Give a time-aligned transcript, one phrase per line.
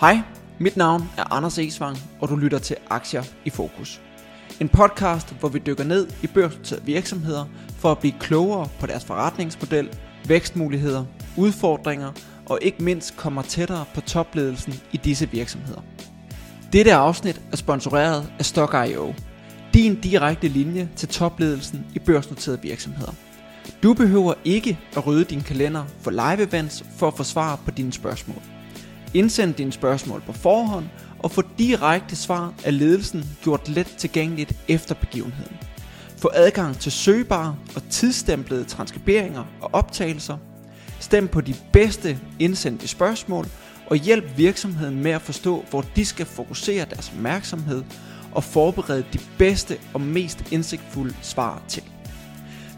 [0.00, 0.18] Hej,
[0.58, 4.00] mit navn er Anders Esvang, og du lytter til Aktier i Fokus.
[4.60, 7.44] En podcast, hvor vi dykker ned i børsnoterede virksomheder
[7.78, 9.88] for at blive klogere på deres forretningsmodel,
[10.28, 11.04] vækstmuligheder,
[11.36, 12.12] udfordringer
[12.46, 15.80] og ikke mindst kommer tættere på topledelsen i disse virksomheder.
[16.72, 19.14] Dette afsnit er sponsoreret af Stock.io,
[19.74, 23.12] din direkte linje til topledelsen i børsnoterede virksomheder.
[23.82, 27.70] Du behøver ikke at rydde din kalender for live events for at få svar på
[27.70, 28.55] dine spørgsmål.
[29.14, 30.84] Indsend dine spørgsmål på forhånd
[31.18, 35.56] og få direkte svar af ledelsen gjort let tilgængeligt efter begivenheden.
[36.16, 40.36] Få adgang til søgbare og tidsstemplede transkriberinger og optagelser.
[41.00, 43.46] Stem på de bedste indsendte spørgsmål
[43.86, 47.82] og hjælp virksomheden med at forstå, hvor de skal fokusere deres opmærksomhed
[48.32, 51.82] og forberede de bedste og mest indsigtfulde svar til.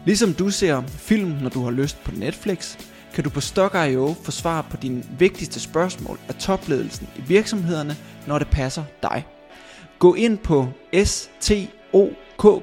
[0.05, 2.77] Ligesom du ser film, når du har lyst på Netflix,
[3.13, 7.95] kan du på Stock.io få svar på dine vigtigste spørgsmål af topledelsen i virksomhederne,
[8.27, 9.25] når det passer dig.
[9.99, 10.67] Gå ind på
[11.05, 12.55] stokk.io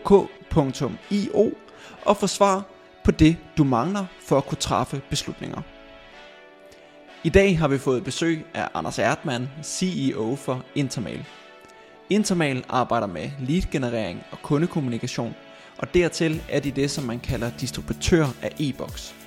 [2.04, 2.64] og få svar
[3.04, 5.62] på det, du mangler for at kunne træffe beslutninger.
[7.24, 11.24] I dag har vi fået besøg af Anders Erdmann, CEO for Intermail.
[12.10, 15.34] Intermail arbejder med lead-generering og kundekommunikation,
[15.78, 19.25] og dertil er de det, som man kalder distributør af e-boks.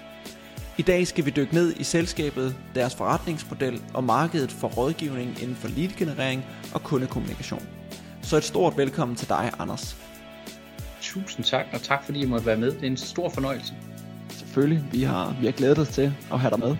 [0.79, 5.55] I dag skal vi dykke ned i selskabet, deres forretningsmodel og markedet for rådgivning inden
[5.55, 7.67] for lead-generering og kundekommunikation.
[8.21, 9.97] Så et stort velkommen til dig, Anders.
[11.01, 12.71] Tusind tak, og tak fordi I måtte være med.
[12.71, 13.73] Det er en stor fornøjelse.
[14.29, 16.75] Selvfølgelig, vi har, vi har glædet os til at have dig med.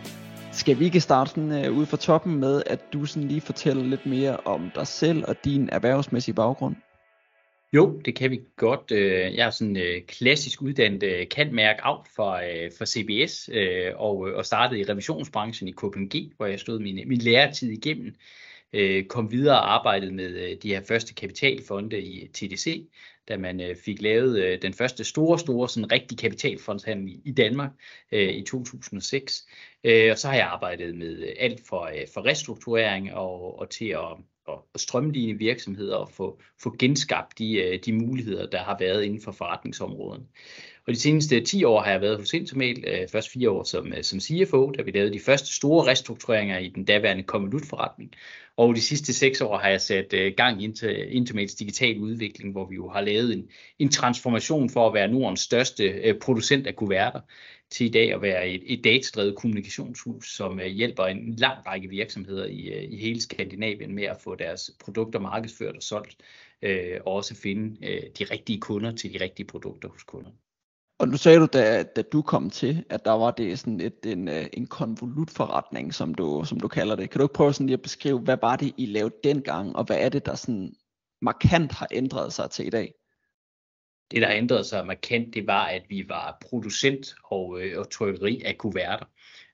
[0.52, 3.84] Skal vi ikke starte sådan, uh, ude fra toppen med, at du sådan lige fortæller
[3.84, 6.76] lidt mere om dig selv og din erhvervsmæssige baggrund?
[7.74, 8.92] Jo, det kan vi godt.
[8.92, 13.92] Øh, jeg er sådan øh, klassisk uddannet øh, kantmærk af for, øh, for CBS øh,
[13.96, 18.16] og, og startede i revisionsbranchen i KPMG, hvor jeg stod min, min læretid igennem.
[19.08, 22.88] Kom videre og arbejdede med de her første kapitalfonde i TDC,
[23.28, 27.72] da man fik lavet den første store, store sådan rigtig kapitalfondshandel i Danmark
[28.12, 29.48] i 2006.
[29.84, 34.18] Og så har jeg arbejdet med alt for, for restrukturering og, og til at
[34.74, 39.22] at strømline virksomheder og få, få genskabt de, øh, de muligheder, der har været inden
[39.22, 40.28] for forretningsområden.
[40.90, 43.94] Og de seneste 10 år har jeg været hos Intermail, øh, først fire år som,
[43.94, 48.12] øh, som CFO, da vi lavede de første store restruktureringer i den daværende konvolutforretning.
[48.58, 50.66] Og de sidste seks år har jeg sat øh, gang i
[51.10, 55.40] Intermails digital udvikling, hvor vi jo har lavet en, en transformation for at være Nordens
[55.40, 57.20] største øh, producent af kuverter
[57.70, 61.90] til i dag at være et, et datadrevet kommunikationshus, som uh, hjælper en lang række
[61.90, 66.16] virksomheder i, uh, i hele Skandinavien med at få deres produkter markedsført og solgt,
[66.66, 70.36] uh, og også finde uh, de rigtige kunder til de rigtige produkter hos kunderne.
[71.00, 74.06] Og nu sagde du, da, da du kom til, at der var det sådan et,
[74.06, 77.10] en, øh, en konvolutforretning, som du, som du kalder det.
[77.10, 79.84] Kan du ikke prøve sådan lige at beskrive, hvad var det, I lavede dengang, og
[79.84, 80.76] hvad er det, der sådan
[81.22, 82.94] markant har ændret sig til i dag?
[84.12, 88.42] Det, der ændrede sig markant, det var, at vi var producent og, øh, og trykkeri
[88.46, 89.06] af kuverter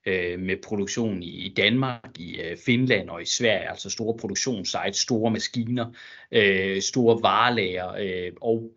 [0.06, 5.32] øh, med produktion i, Danmark, i øh, Finland og i Sverige, altså store produktionssites, store
[5.32, 5.92] maskiner,
[6.32, 8.72] øh, store varelager øh, og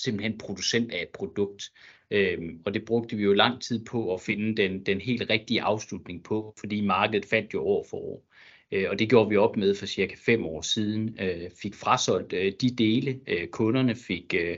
[0.00, 1.72] simpelthen producent af et produkt.
[2.12, 5.62] Øhm, og det brugte vi jo lang tid på at finde den, den helt rigtige
[5.62, 8.24] afslutning på, fordi markedet faldt jo år for år.
[8.72, 11.16] Øh, og det gjorde vi op med for cirka fem år siden.
[11.20, 14.56] Øh, fik frasolgt øh, de dele, øh, kunderne fik øh,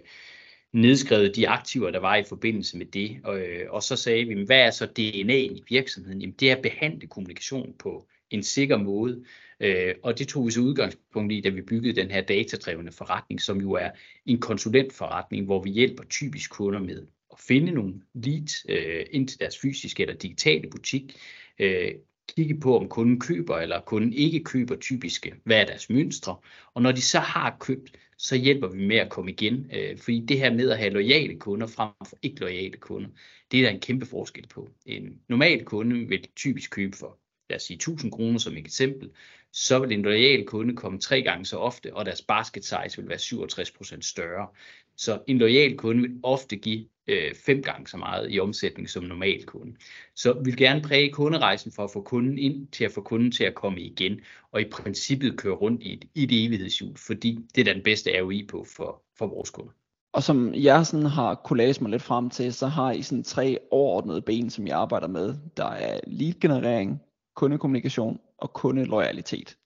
[0.73, 3.21] nedskrevet de aktiver, der var i forbindelse med det.
[3.25, 6.21] Og, øh, og så sagde vi, hvad er så DNA'en i virksomheden?
[6.21, 9.25] Jamen, det er at behandle kommunikation på en sikker måde.
[9.61, 13.41] Øh, og det tog vi så udgangspunkt i, da vi byggede den her datadrevne forretning,
[13.41, 13.91] som jo er
[14.27, 19.41] en konsulentforretning, hvor vi hjælper typisk kunder med at finde nogle leads øh, ind til
[19.41, 21.17] deres fysiske eller digitale butik,
[21.59, 21.93] øh,
[22.29, 26.37] kigge på, om kunden køber eller kunden ikke køber typiske, øh, hvad er deres mønstre.
[26.75, 29.71] Og når de så har købt, så hjælper vi med at komme igen.
[29.73, 33.09] Øh, fordi det her med at have lojale kunder frem for ikke lojale kunder,
[33.51, 34.71] det er der en kæmpe forskel på.
[34.87, 37.19] En normal kunde vil typisk købe for,
[37.51, 39.11] lad os sige 1000 kroner som et eksempel,
[39.53, 43.09] så vil en lojal kunde komme tre gange så ofte, og deres basket size vil
[43.09, 44.49] være 67% større.
[44.97, 49.05] Så en lojal kunde vil ofte give øh, fem gange så meget i omsætning som
[49.05, 49.77] normal kunde.
[50.17, 53.33] Så vi vil gerne præge kunderejsen for at få kunden ind til at få kunden
[53.33, 54.21] til at komme igen,
[54.53, 58.21] og i princippet køre rundt i et, i et evighedshjul, fordi det er den bedste
[58.21, 59.73] ROI på for, for vores kunder.
[60.13, 63.25] Og som jeg sådan har kunne læse mig lidt frem til, så har I sådan
[63.25, 65.35] tre overordnede ben, som jeg arbejder med.
[65.57, 67.03] Der er lead generering,
[67.37, 69.57] kundekommunikation og kundeloyalitet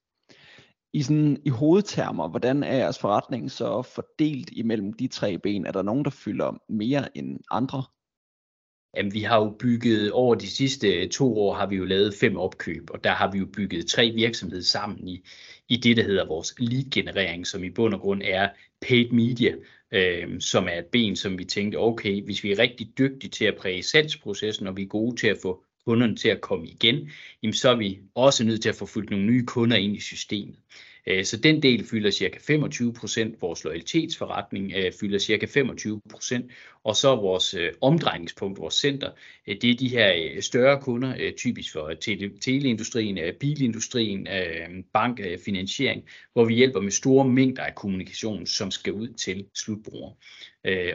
[0.93, 5.67] i, sådan, i hovedtermer, hvordan er jeres forretning så fordelt imellem de tre ben?
[5.67, 7.83] Er der nogen, der fylder mere end andre?
[8.97, 12.37] Jamen, vi har jo bygget, over de sidste to år har vi jo lavet fem
[12.37, 15.25] opkøb, og der har vi jo bygget tre virksomheder sammen i,
[15.69, 18.49] i det, der hedder vores lead-generering, som i bund og grund er
[18.81, 19.55] paid media,
[19.93, 23.45] øh, som er et ben, som vi tænkte, okay, hvis vi er rigtig dygtige til
[23.45, 27.11] at præge salgsprocessen, og vi er gode til at få kunderne til at komme igen,
[27.43, 30.01] jamen så er vi også nødt til at få fyldt nogle nye kunder ind i
[30.01, 30.57] systemet.
[31.07, 36.51] Øh, så den del fylder cirka 25 procent, vores loyalitetsforretning øh, fylder cirka 25 procent,
[36.85, 39.11] og så vores øh, omdrejningspunkt, vores center,
[39.47, 44.29] det er de her større kunder, typisk for tele, teleindustrien, bilindustrien,
[44.93, 46.03] bank, finansiering,
[46.33, 50.15] hvor vi hjælper med store mængder af kommunikation, som skal ud til slutbrugere.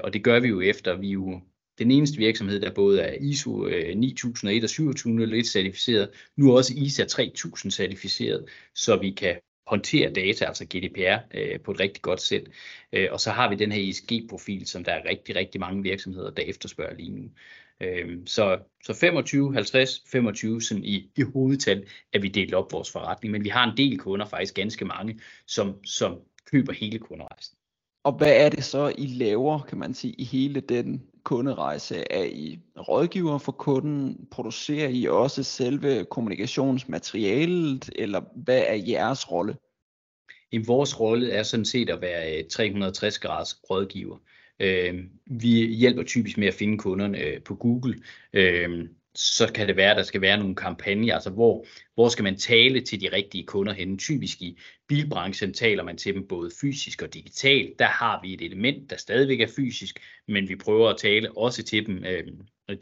[0.04, 1.42] Og det gør vi jo efter, vi jo
[1.80, 7.06] den eneste virksomhed, der både er ISO 9001 øh, og 2701 certificeret, nu også ISA
[7.06, 9.36] 3000 certificeret, så vi kan
[9.68, 12.44] håndtere data, altså GDPR, øh, på et rigtig godt sæt.
[12.94, 16.31] Øh, og så har vi den her ESG-profil, som der er rigtig, rigtig mange virksomheder,
[16.31, 17.30] der efterspørger lige nu.
[17.81, 22.92] Øh, så, så 25, 50, 25 sådan i, i hovedtal er vi delt op vores
[22.92, 26.19] forretning, men vi har en del kunder, faktisk ganske mange, som, som
[26.52, 27.58] køber hele kunderejsen.
[28.04, 32.12] Og hvad er det så, I laver, kan man sige, i hele den kunderejse?
[32.12, 34.28] Er I rådgiver for kunden?
[34.31, 37.90] Producerer I også selve kommunikationsmaterialet?
[37.96, 39.56] Eller hvad er jeres rolle?
[40.52, 44.18] I vores rolle er sådan set at være øh, 360 graders rådgiver.
[44.60, 47.96] Øh, vi hjælper typisk med at finde kunderne øh, på Google
[48.34, 52.24] øh, så kan det være, at der skal være nogle kampagner, altså hvor, hvor skal
[52.24, 53.98] man tale til de rigtige kunder henne.
[53.98, 57.80] Typisk i bilbranchen taler man til dem både fysisk og digitalt.
[57.80, 61.63] Der har vi et element, der stadigvæk er fysisk, men vi prøver at tale også
[61.63, 62.24] til dem øh,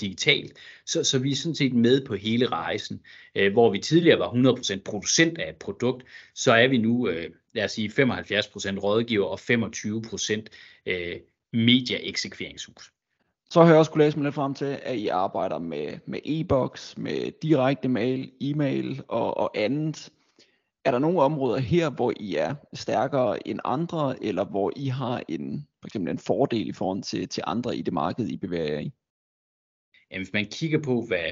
[0.01, 0.57] digitalt.
[0.85, 3.01] Så, så vi er sådan set med på hele rejsen.
[3.35, 4.29] Øh, hvor vi tidligere var
[4.77, 6.05] 100% producent af et produkt,
[6.35, 10.45] så er vi nu, øh, lad os sige, 75% rådgiver og 25%
[10.85, 11.19] øh,
[11.53, 12.91] media-eksekveringshus.
[13.51, 16.19] Så har jeg også kunne læse mig lidt frem til, at I arbejder med, med
[16.25, 20.09] e-boks, med direkte mail, e-mail og, og andet.
[20.85, 25.23] Er der nogle områder her, hvor I er stærkere end andre, eller hvor I har
[25.27, 28.73] en, for eksempel en fordel i forhold til, til andre i det marked, I bevæger
[28.73, 28.91] jer i?
[30.11, 31.31] Jamen, hvis man kigger på, hvad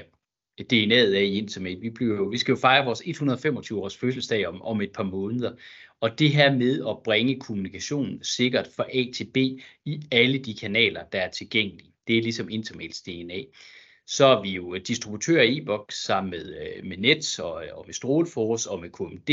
[0.60, 4.62] DNA'et er i Intermate, vi, bliver, vi skal jo fejre vores 125 års fødselsdag om,
[4.62, 5.52] om et par måneder,
[6.00, 9.36] og det her med at bringe kommunikationen sikkert fra A til B
[9.84, 13.42] i alle de kanaler, der er tilgængelige det er ligesom Intermails DNA.
[14.06, 17.84] Så er vi jo distributør i e-boks sammen med, øh, med Nets og, øh, og
[17.86, 19.26] med Stråleforce og med KMD.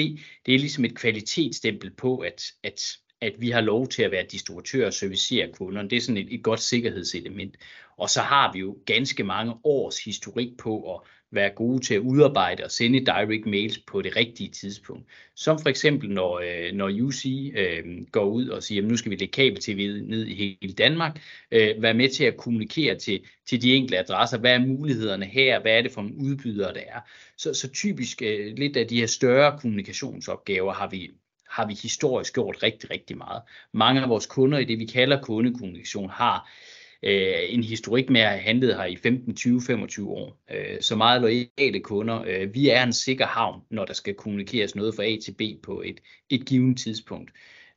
[0.45, 4.25] Det er ligesom et kvalitetsstempel på, at, at, at vi har lov til at være
[4.31, 5.89] distributør og servicere kunderne.
[5.89, 7.57] Det er sådan et, et godt sikkerhedselement.
[7.97, 11.01] Og så har vi jo ganske mange års historik på at
[11.31, 15.06] være gode til at udarbejde og sende direct mails på det rigtige tidspunkt.
[15.35, 17.25] Som for eksempel når, øh, når UC
[17.56, 21.21] øh, går ud og siger, at nu skal vi lægge kabel-tv ned i hele Danmark,
[21.51, 25.62] øh, være med til at kommunikere til, til de enkelte adresser, hvad er mulighederne her,
[25.62, 27.00] hvad er det for en udbyder, der er.
[27.38, 31.12] Så, så typisk øh, lidt af de her større kommunikationsopgaver har vi
[31.50, 33.41] har vi historisk gjort rigtig, rigtig meget.
[33.73, 38.21] Mange af vores kunder i det, vi kalder kundekommunikation, har øh, Øh, en historik med
[38.21, 40.44] at have handlet her i 15, 20, 25 år.
[40.51, 42.23] Øh, så meget loyale kunder.
[42.27, 45.63] Øh, vi er en sikker havn, når der skal kommunikeres noget fra A til B
[45.63, 45.99] på et,
[46.29, 47.31] et givet tidspunkt.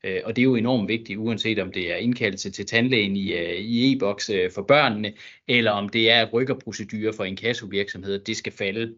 [0.04, 3.32] Øh, og det er jo enormt vigtigt, uanset om det er indkaldelse til tandlægen i,
[3.32, 5.12] øh, i e-boks øh, for børnene,
[5.48, 8.94] eller om det er rykkerprocedurer for en kassovirksomhed, det skal falde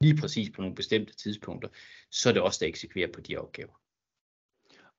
[0.00, 1.68] lige præcis på nogle bestemte tidspunkter,
[2.10, 3.80] så er det også der eksekverer på de opgaver.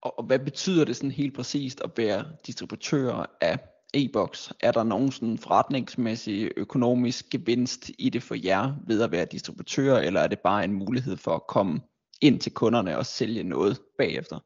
[0.02, 3.60] Og, og hvad betyder det sådan helt præcist at være distributør af
[3.94, 4.54] e-boks?
[4.60, 9.98] Er der nogen sådan forretningsmæssig økonomisk gevinst i det for jer ved at være distributør,
[9.98, 11.82] eller er det bare en mulighed for at komme
[12.22, 14.40] ind til kunderne og sælge noget bagefter?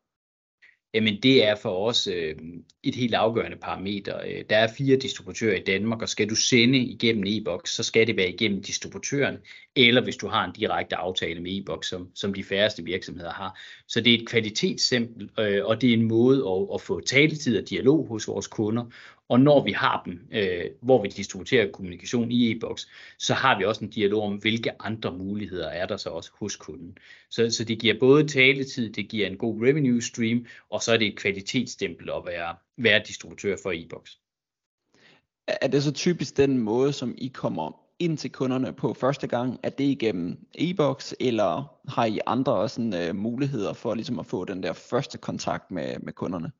[0.93, 2.35] Jamen det er for os øh,
[2.83, 4.21] et helt afgørende parameter.
[4.27, 8.07] Øh, der er fire distributører i Danmark, og skal du sende igennem e-boks, så skal
[8.07, 9.37] det være igennem distributøren,
[9.75, 13.59] eller hvis du har en direkte aftale med e-boks, som, som de færreste virksomheder har.
[13.87, 17.57] Så det er et kvalitetssempel, øh, og det er en måde at, at få taletid
[17.57, 18.85] og dialog hos vores kunder,
[19.31, 23.65] og når vi har dem, øh, hvor vi distribuerer kommunikation i e-boks, så har vi
[23.65, 26.97] også en dialog om, hvilke andre muligheder er der så også hos kunden.
[27.29, 30.97] Så, så det giver både taletid, det giver en god revenue stream, og så er
[30.97, 34.19] det et kvalitetsstempel at være, være distributør for e-boks.
[35.47, 39.59] Er det så typisk den måde, som I kommer ind til kunderne på første gang?
[39.63, 44.45] Er det igennem e-boks, eller har I andre sådan, uh, muligheder for ligesom at få
[44.45, 46.51] den der første kontakt med, med kunderne?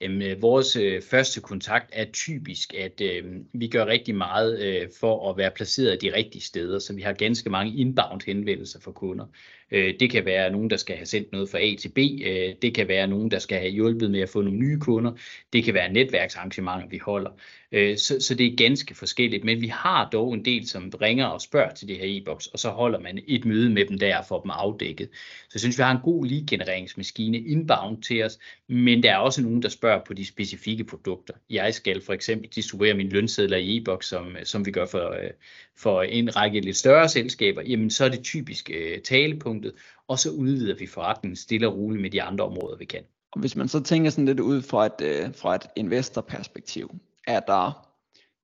[0.00, 5.30] Jamen, vores øh, første kontakt er typisk, at øh, vi gør rigtig meget øh, for
[5.30, 9.26] at være placeret de rigtige steder, så vi har ganske mange inbound henvendelser fra kunder.
[9.70, 11.98] Øh, det kan være nogen, der skal have sendt noget fra A til B.
[11.98, 15.12] Øh, det kan være nogen, der skal have hjulpet med at få nogle nye kunder.
[15.52, 17.30] Det kan være netværksarrangementer, vi holder.
[17.72, 21.26] Øh, så, så det er ganske forskelligt, men vi har dog en del, som ringer
[21.26, 24.22] og spørger til det her e-boks, og så holder man et møde med dem der
[24.28, 25.08] for dem afdækket.
[25.42, 29.42] Så jeg synes, vi har en god lead-genereringsmaskine inbound til os, men der er også
[29.42, 31.34] nogen, der spørger på de specifikke produkter.
[31.50, 35.30] Jeg skal for eksempel distribuere mine lønsedler i e-boks, som, som vi gør for, øh,
[35.76, 39.74] for en række lidt større selskaber, jamen så er det typisk øh, talepunkt talepunktet,
[40.08, 43.02] og så udvider vi forretningen stille og roligt med de andre områder, vi kan.
[43.32, 46.90] Og hvis man så tænker sådan lidt ud fra et, uh, fra et investorperspektiv,
[47.26, 47.88] er der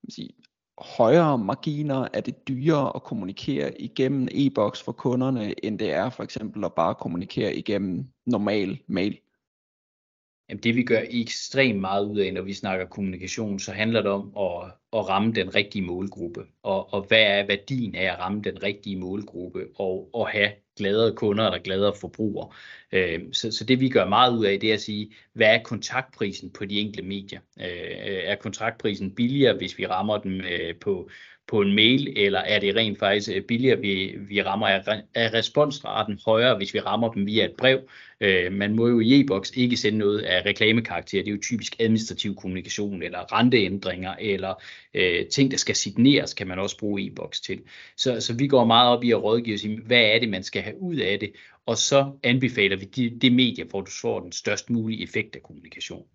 [0.08, 0.30] sige,
[0.78, 6.22] højere marginer, er det dyrere at kommunikere igennem e-boks for kunderne, end det er for
[6.22, 9.18] eksempel at bare kommunikere igennem normal mail?
[10.48, 14.10] Jamen det vi gør ekstremt meget ud af, når vi snakker kommunikation, så handler det
[14.10, 16.46] om at, at ramme den rigtige målgruppe.
[16.62, 21.14] Og, og hvad er værdien af at ramme den rigtige målgruppe og, og have gladere
[21.14, 22.48] kunder eller gladere forbrugere.
[22.92, 25.62] Øh, så, så det vi gør meget ud af, det er at sige, hvad er
[25.62, 27.40] kontaktprisen på de enkelte medier?
[27.60, 27.66] Øh,
[28.24, 31.10] er kontaktprisen billigere, hvis vi rammer dem øh, på,
[31.46, 36.18] på en mail, eller er det rent faktisk øh, billigere, vi, vi rammer af, responsraten
[36.26, 37.80] højere, hvis vi rammer dem via et brev.
[38.20, 41.76] Øh, man må jo i e-boks ikke sende noget af reklamekarakter, det er jo typisk
[41.80, 44.54] administrativ kommunikation, eller renteændringer, eller
[44.94, 47.60] øh, ting, der skal signeres, kan man også bruge e-boks til.
[47.96, 50.62] Så, så vi går meget op i at rådgive os hvad er det, man skal
[50.72, 51.32] have ud af det,
[51.66, 55.42] og så anbefaler vi det, det medie, hvor du får den størst mulige effekt af
[55.42, 56.06] kommunikation.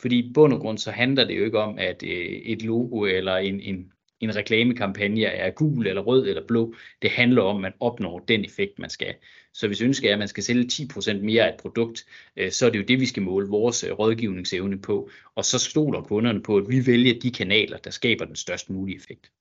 [0.00, 3.04] Fordi i bund og grund så handler det jo ikke om, at øh, et logo
[3.04, 6.74] eller en, en en reklamekampagne er gul eller rød eller blå.
[7.02, 9.14] Det handler om, at man opnår den effekt, man skal.
[9.54, 12.66] Så hvis ønsket er, at man skal sælge 10% mere af et produkt, øh, så
[12.66, 15.10] er det jo det, vi skal måle vores øh, rådgivningsevne på.
[15.34, 18.96] Og så stoler kunderne på, at vi vælger de kanaler, der skaber den størst mulige
[18.96, 19.32] effekt.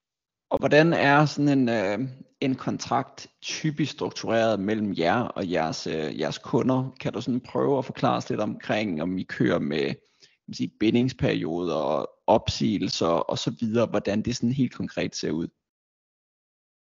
[0.50, 2.00] Og hvordan er sådan en, øh,
[2.41, 6.96] en kontrakt typisk struktureret mellem jer og jeres, øh, jeres kunder?
[7.00, 9.93] Kan du sådan prøve at forklare os lidt omkring, om I kører med
[10.55, 15.48] sige, bindingsperioder og opsigelser og så videre, hvordan det sådan helt konkret ser ud?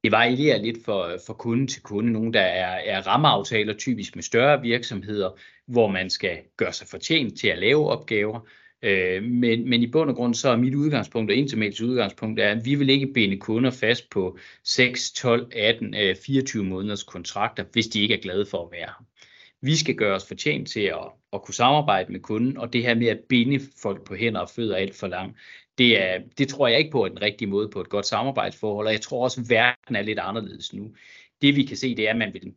[0.03, 2.11] Det varierer lidt for, for kunde til kunde.
[2.11, 5.29] Nogle, der er, er rammeaftaler, typisk med større virksomheder,
[5.67, 8.39] hvor man skal gøre sig fortjent til at lave opgaver.
[8.81, 12.51] Øh, men, men i bund og grund så er mit udgangspunkt og Intermails udgangspunkt er,
[12.51, 17.87] at vi vil ikke binde kunder fast på 6, 12, 18, 24 måneders kontrakter, hvis
[17.87, 19.05] de ikke er glade for at være her.
[19.61, 22.95] Vi skal gøre os fortjent til at, at kunne samarbejde med kunden, og det her
[22.95, 25.37] med at binde folk på hænder og fødder alt for langt,
[25.77, 28.87] det, er, det tror jeg ikke på er den rigtige måde på et godt samarbejdsforhold,
[28.87, 30.95] og jeg tror også, at verden er lidt anderledes nu.
[31.41, 32.53] Det vi kan se, det er, at man vil,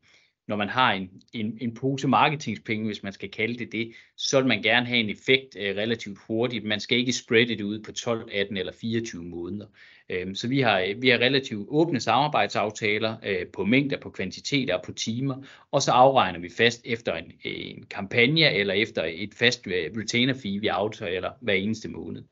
[0.51, 4.39] når man har en, en, en pose marketingspenge, hvis man skal kalde det det, så
[4.39, 6.65] vil man gerne have en effekt øh, relativt hurtigt.
[6.65, 9.67] Man skal ikke spreade det ud på 12, 18 eller 24 måneder.
[10.09, 14.83] Øh, så vi har, vi har relativt åbne samarbejdsaftaler øh, på mængder, på kvantiteter og
[14.85, 15.37] på timer,
[15.71, 20.35] og så afregner vi fast efter en, en kampagne eller efter et fast øh, retainer
[20.35, 22.23] fee, vi aftaler hver eneste måned.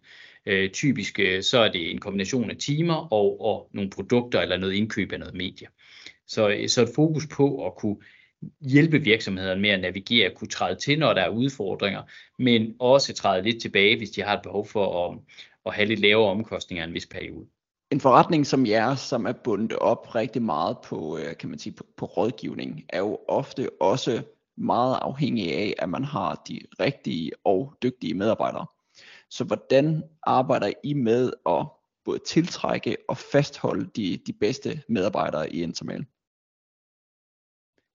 [0.47, 4.57] Øh, typisk øh, så er det en kombination af timer og, og nogle produkter eller
[4.57, 5.67] noget indkøb af noget medie.
[6.29, 7.97] Så, så et fokus på at kunne
[8.61, 12.03] hjælpe virksomhederne med at navigere, kunne træde til, når der er udfordringer,
[12.39, 15.19] men også træde lidt tilbage, hvis de har et behov for at,
[15.67, 17.47] at have lidt lavere omkostninger en vis periode.
[17.91, 21.73] En forretning som jeres, som er bundet op rigtig meget på, øh, kan man sige,
[21.73, 24.23] på, på rådgivning, er jo ofte også
[24.57, 28.67] meget afhængig af, at man har de rigtige og dygtige medarbejdere.
[29.31, 31.67] Så hvordan arbejder I med at
[32.05, 36.07] både tiltrække og fastholde de, de bedste medarbejdere i Intermail?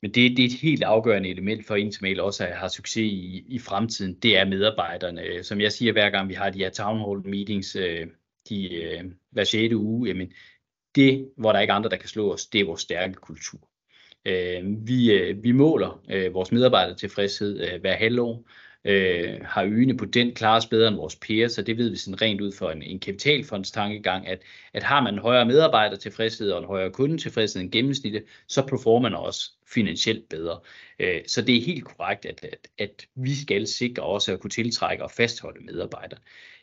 [0.03, 3.45] Men det, det er et helt afgørende element for Intermail også at have succes i,
[3.48, 4.13] i fremtiden.
[4.13, 5.43] Det er medarbejderne.
[5.43, 8.07] Som jeg siger hver gang vi har de her town hall meetings, øh,
[8.50, 9.74] de øh, hver 6.
[9.74, 10.33] uge, jamen
[10.95, 13.60] det, hvor der er ikke andre, der kan slå os, det er vores stærke kultur.
[14.25, 18.48] Øh, vi, øh, vi måler vores medarbejdertilfredshed hver halvår,
[18.85, 22.21] øh, har øgene på den klares bedre end vores peers, så det ved vi sådan
[22.21, 24.41] rent ud for en, en kapitalfondstankegang, at,
[24.73, 29.09] at har man en højere medarbejder tilfredshed og en højere kundetilfredshed end gennemsnittet, så performer
[29.09, 30.59] man også finansielt bedre.
[30.99, 34.51] Øh, så det er helt korrekt, at, at, at vi skal sikre også at kunne
[34.51, 36.19] tiltrække og fastholde medarbejdere.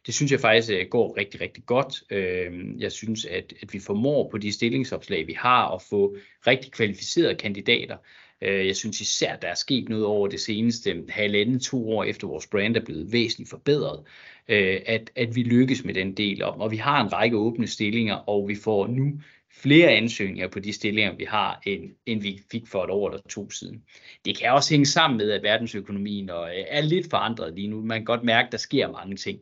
[0.07, 1.95] Det synes jeg faktisk øh, går rigtig, rigtig godt.
[2.11, 6.73] Øh, jeg synes, at, at vi formår på de stillingsopslag, vi har, at få rigtig
[6.73, 7.97] kvalificerede kandidater,
[8.43, 12.27] Øh, jeg synes især, der er sket noget over det seneste halvanden, to år efter
[12.27, 14.01] vores brand er blevet væsentligt forbedret,
[14.49, 16.61] øh, at, at vi lykkes med den del om.
[16.61, 19.21] Og vi har en række åbne stillinger, og vi får nu
[19.53, 23.23] flere ansøgninger på de stillinger, vi har, end, end vi fik for et år eller
[23.29, 23.83] to siden.
[24.25, 27.81] Det kan også hænge sammen med, at verdensøkonomien øh, er lidt forandret lige nu.
[27.85, 29.41] Man kan godt mærke, at der sker mange ting,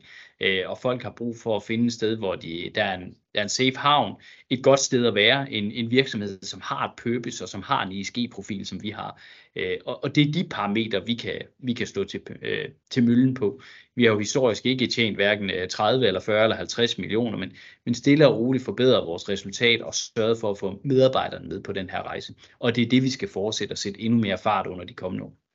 [0.65, 3.43] og folk har brug for at finde et sted, hvor de, der, er en, er
[3.43, 4.15] en safe havn,
[4.49, 7.85] et godt sted at være, en, en virksomhed, som har et purpose og som har
[7.85, 9.21] en ESG-profil, som vi har.
[9.55, 13.03] Øh, og, og det er de parametre, vi kan, vi kan stå til, øh, til
[13.03, 13.61] møllen på.
[13.95, 17.51] Vi har jo historisk ikke tjent hverken øh, 30 eller 40 eller 50 millioner, men,
[17.85, 21.71] men stille og roligt forbedre vores resultat og sørge for at få medarbejderne med på
[21.71, 22.33] den her rejse.
[22.59, 25.25] Og det er det, vi skal fortsætte at sætte endnu mere fart under de kommende
[25.25, 25.48] år.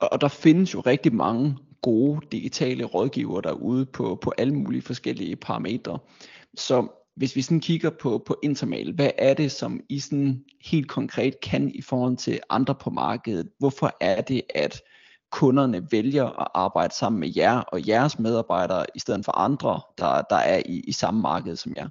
[0.00, 5.36] Og der findes jo rigtig mange gode digitale rådgivere derude på, på alle mulige forskellige
[5.36, 5.98] parametre.
[6.56, 6.86] Så
[7.16, 11.40] hvis vi sådan kigger på, på Intermal, hvad er det, som I sådan helt konkret
[11.40, 13.48] kan i forhold til andre på markedet?
[13.58, 14.80] Hvorfor er det, at
[15.32, 20.22] kunderne vælger at arbejde sammen med jer og jeres medarbejdere, i stedet for andre, der,
[20.30, 21.88] der er i, i samme marked som jer?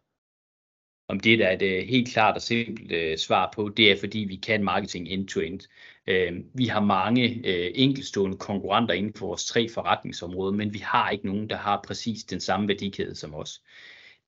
[1.07, 3.99] Om det der er et øh, helt klart og simpelt øh, svar på, det er
[3.99, 5.59] fordi vi kan marketing end-to-end.
[6.07, 11.09] Øh, vi har mange øh, enkelstående konkurrenter inden for vores tre forretningsområder, men vi har
[11.09, 13.61] ikke nogen, der har præcis den samme værdikæde som os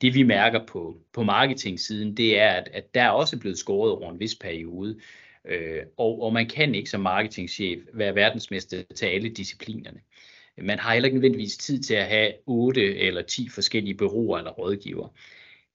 [0.01, 3.91] det vi mærker på, på marketing-siden, det er, at, at der er også blevet skåret
[3.91, 4.99] over en vis periode.
[5.45, 9.99] Øh, og, og man kan ikke som marketingchef være verdensmester til alle disciplinerne.
[10.57, 14.51] Man har heller ikke nødvendigvis tid til at have 8 eller 10 forskellige bureauer eller
[14.51, 15.07] rådgiver.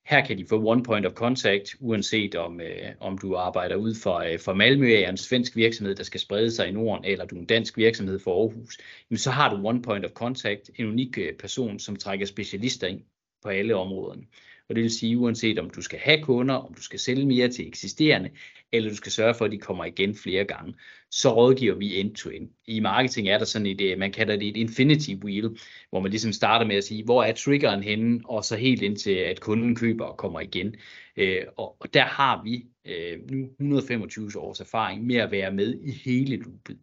[0.07, 3.95] Her kan de få one point of contact, uanset om, øh, om du arbejder ud
[3.95, 7.25] for, øh, for Malmø, er en svensk virksomhed, der skal sprede sig i Norden, eller
[7.25, 8.79] du er en dansk virksomhed for Aarhus,
[9.11, 12.87] jamen så har du one point of contact, en unik øh, person, som trækker specialister
[12.87, 13.03] ind
[13.43, 14.23] på alle områderne.
[14.71, 17.49] Og det vil sige, uanset om du skal have kunder, om du skal sælge mere
[17.49, 18.31] til eksisterende,
[18.73, 20.75] eller du skal sørge for, at de kommer igen flere gange,
[21.11, 22.51] så rådgiver vi end-to-end.
[22.67, 25.59] I marketing er der sådan et, øh, man kalder det et infinity wheel,
[25.91, 29.15] hvor man ligesom starter med at sige, hvor er triggeren henne, og så helt indtil,
[29.15, 30.75] at kunden køber og kommer igen.
[31.17, 35.91] Øh, og der har vi øh, nu 125 års erfaring med at være med i
[36.05, 36.79] hele loopet.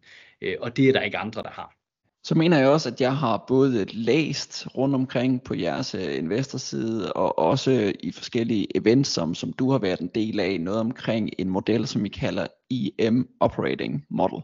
[0.58, 1.77] Og det er der ikke andre, der har
[2.24, 7.12] så mener jeg også, at jeg har både læst rundt omkring på jeres øh, investorside,
[7.12, 11.30] og også i forskellige events, som, som du har været en del af, noget omkring
[11.38, 14.42] en model, som vi kalder EM Operating Model.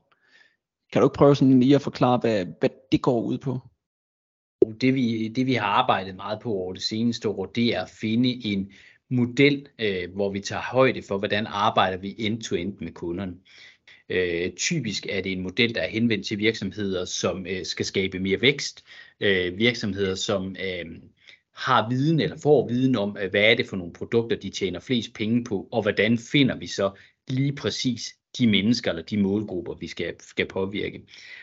[0.92, 3.58] Kan du ikke prøve sådan lige at forklare, hvad, hvad det går ud på?
[4.80, 7.90] Det vi, det vi har arbejdet meget på over det seneste år, det er at
[7.90, 8.72] finde en
[9.10, 13.34] model, øh, hvor vi tager højde for, hvordan arbejder vi end-to-end med kunderne.
[14.08, 18.18] Øh, typisk er det en model, der er henvendt til virksomheder, som øh, skal skabe
[18.18, 18.84] mere vækst.
[19.20, 20.84] Øh, virksomheder, som øh,
[21.54, 24.80] har viden eller får viden om, øh, hvad er det for nogle produkter, de tjener
[24.80, 26.90] flest penge på, og hvordan finder vi så
[27.28, 31.02] lige præcis de mennesker eller de målgrupper, vi skal, skal påvirke.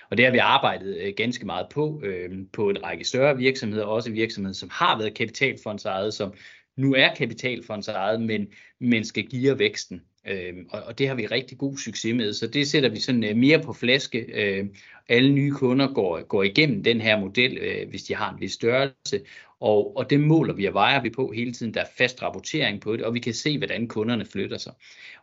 [0.09, 3.85] Og det har vi arbejdet øh, ganske meget på, øh, på en række større virksomheder,
[3.85, 6.33] også virksomheder, som har været kapitalfondsejet, som
[6.77, 8.47] nu er kapitalfondsejet, men,
[8.79, 10.01] men skal give væksten.
[10.27, 13.23] Øh, og, og det har vi rigtig god succes med, så det sætter vi sådan
[13.23, 14.19] øh, mere på flaske.
[14.19, 14.65] Øh,
[15.09, 18.53] alle nye kunder går, går igennem den her model, øh, hvis de har en vis
[18.53, 19.21] størrelse,
[19.59, 21.73] og, og det måler vi og vejer vi på hele tiden.
[21.73, 24.73] Der er fast rapportering på det, og vi kan se, hvordan kunderne flytter sig.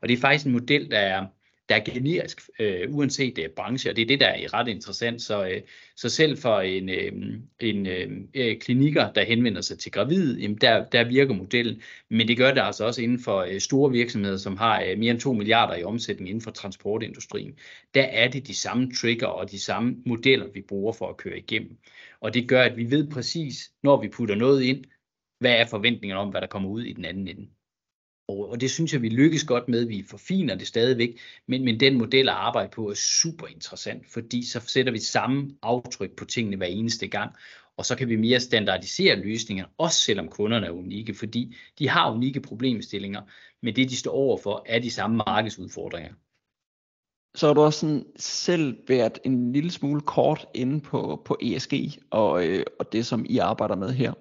[0.00, 1.26] Og det er faktisk en model, der er,
[1.68, 4.68] der er generisk, øh, uanset det er branche, og det er det, der er ret
[4.68, 5.22] interessant.
[5.22, 5.62] Så, øh,
[5.96, 7.12] så selv for en, øh,
[7.60, 12.28] en øh, øh klinikker, der henvender sig til gravide, jamen der, der virker modellen, men
[12.28, 15.20] det gør det altså også inden for øh, store virksomheder, som har øh, mere end
[15.20, 17.58] 2 milliarder i omsætning inden for transportindustrien.
[17.94, 21.38] Der er det de samme trigger og de samme modeller, vi bruger for at køre
[21.38, 21.78] igennem.
[22.20, 24.84] Og det gør, at vi ved præcis, når vi putter noget ind,
[25.40, 27.48] hvad er forventningerne om, hvad der kommer ud i den anden ende.
[28.28, 29.84] Og, og det synes jeg, vi lykkes godt med.
[29.84, 34.46] Vi forfiner det stadigvæk, men, men den model at arbejde på er super interessant, fordi
[34.46, 37.32] så sætter vi samme aftryk på tingene hver eneste gang,
[37.76, 42.12] og så kan vi mere standardisere løsninger, også selvom kunderne er unikke, fordi de har
[42.12, 43.22] unikke problemstillinger,
[43.62, 46.12] men det de står overfor er de samme markedsudfordringer.
[47.34, 51.72] Så har du også sådan selv været en lille smule kort inde på, på ESG
[52.10, 54.12] og, øh, og det, som I arbejder med her.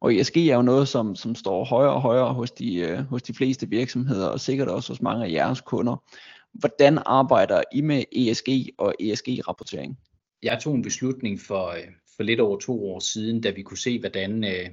[0.00, 3.22] Og ESG er jo noget, som, som står højere og højere hos de, øh, hos
[3.22, 6.04] de fleste virksomheder, og sikkert også hos mange af jeres kunder.
[6.52, 9.98] Hvordan arbejder I med ESG og ESG-rapportering?
[10.42, 11.84] Jeg tog en beslutning for, øh,
[12.16, 14.68] for lidt over to år siden, da vi kunne se, hvordan, øh,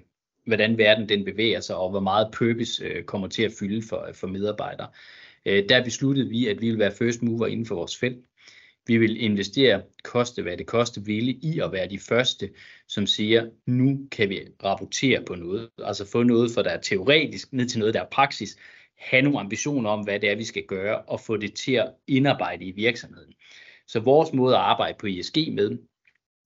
[0.45, 4.09] hvordan verden den bevæger sig, og hvor meget purpose øh, kommer til at fylde for,
[4.13, 4.87] for medarbejdere.
[5.45, 8.25] Øh, der besluttede vi, at vi ville være first mover inden for vores felt.
[8.87, 12.49] Vi vil investere, koste hvad det koste ville, i at være de første,
[12.87, 15.69] som siger, nu kan vi rapportere på noget.
[15.83, 18.57] Altså få noget, for der er teoretisk, ned til noget, der er praksis.
[18.97, 21.93] Have nogle ambitioner om, hvad det er, vi skal gøre, og få det til at
[22.07, 23.33] indarbejde i virksomheden.
[23.87, 25.77] Så vores måde at arbejde på ISG med,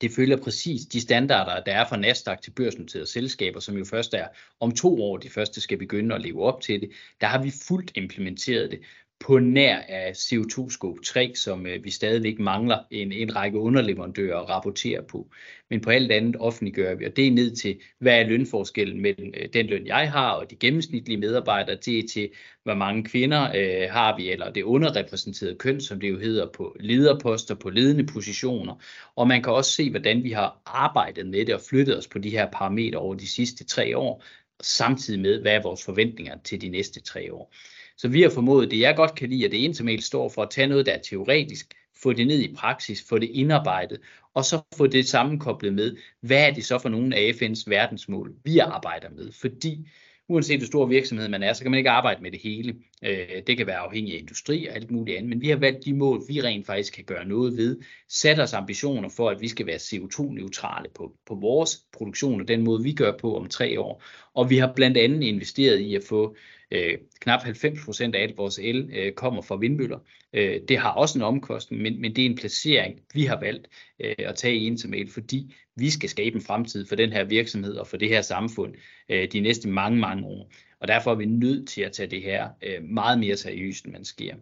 [0.01, 4.13] det følger præcis de standarder, der er fra Nasdaq til børsnoterede selskaber, som jo først
[4.13, 4.27] er
[4.59, 6.91] om to år, de første skal begynde at leve op til det.
[7.21, 8.79] Der har vi fuldt implementeret det
[9.19, 14.39] på nær af CO2 scope 3, som øh, vi stadigvæk mangler en, en række underleverandører
[14.39, 15.29] at rapportere på.
[15.69, 19.33] Men på alt andet offentliggør vi, og det er ned til, hvad er lønforskellen mellem
[19.37, 22.29] øh, den løn, jeg har, og de gennemsnitlige medarbejdere, det er til,
[22.63, 26.75] hvor mange kvinder øh, har vi, eller det underrepræsenterede køn, som det jo hedder, på
[26.79, 28.75] lederposter, på ledende positioner.
[29.15, 32.19] Og man kan også se, hvordan vi har arbejdet med det og flyttet os på
[32.19, 34.23] de her parametre over de sidste tre år,
[34.61, 37.53] samtidig med, hvad er vores forventninger til de næste tre år.
[37.99, 40.49] Så vi har formået det, jeg godt kan lide, at det Intermail står for at
[40.49, 43.99] tage noget, der er teoretisk, få det ned i praksis, få det indarbejdet,
[44.33, 48.33] og så få det sammenkoblet med, hvad er det så for nogle af FN's verdensmål,
[48.43, 49.31] vi arbejder med.
[49.31, 49.87] Fordi
[50.29, 52.75] uanset hvor stor virksomhed man er, så kan man ikke arbejde med det hele.
[53.03, 55.85] Øh, det kan være afhængig af industri og alt muligt andet, men vi har valgt
[55.85, 59.47] de mål, vi rent faktisk kan gøre noget ved, sat os ambitioner for, at vi
[59.47, 63.79] skal være CO2-neutrale på, på vores produktion og den måde, vi gør på om tre
[63.79, 64.03] år.
[64.33, 66.35] Og vi har blandt andet investeret i at få
[66.71, 69.99] Øh, knap 90 procent af alt vores el øh, kommer fra vindmøller.
[70.33, 73.67] Øh, det har også en omkostning, men, men det er en placering, vi har valgt
[73.99, 77.73] øh, at tage i Intermail, fordi vi skal skabe en fremtid for den her virksomhed
[77.75, 78.73] og for det her samfund
[79.09, 80.51] øh, de næste mange, mange år.
[80.79, 83.93] Og derfor er vi nødt til at tage det her øh, meget mere seriøst, end
[83.93, 84.35] man sker.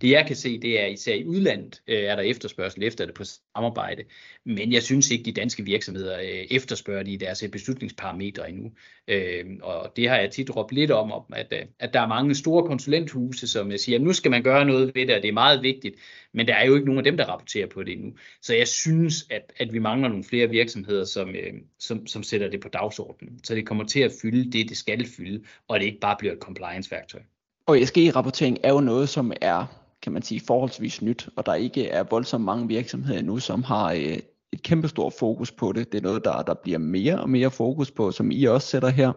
[0.00, 3.14] Det jeg kan se, det er især i udlandet, øh, er der efterspørgsel efter det
[3.14, 4.04] på samarbejde.
[4.44, 8.72] Men jeg synes ikke, de danske virksomheder øh, efterspørger det i deres øh, beslutningsparametre endnu.
[9.08, 12.34] Øh, og det har jeg tit råbt lidt om, at, øh, at der er mange
[12.34, 15.28] store konsulenthuse, som øh, siger, at nu skal man gøre noget ved det, og det
[15.28, 15.96] er meget vigtigt.
[16.32, 18.12] Men der er jo ikke nogen af dem, der rapporterer på det endnu.
[18.42, 22.50] Så jeg synes, at, at vi mangler nogle flere virksomheder, som, øh, som, som sætter
[22.50, 23.44] det på dagsordenen.
[23.44, 26.32] Så det kommer til at fylde det, det skal fylde, og det ikke bare bliver
[26.32, 27.20] et compliance-værktøj.
[27.66, 31.88] Og ESG-rapportering er jo noget, som er kan man sige, forholdsvis nyt, og der ikke
[31.88, 34.18] er voldsomt mange virksomheder endnu, som har øh,
[34.52, 35.92] et kæmpestort fokus på det.
[35.92, 38.88] Det er noget, der, der bliver mere og mere fokus på, som I også sætter
[38.88, 39.12] her.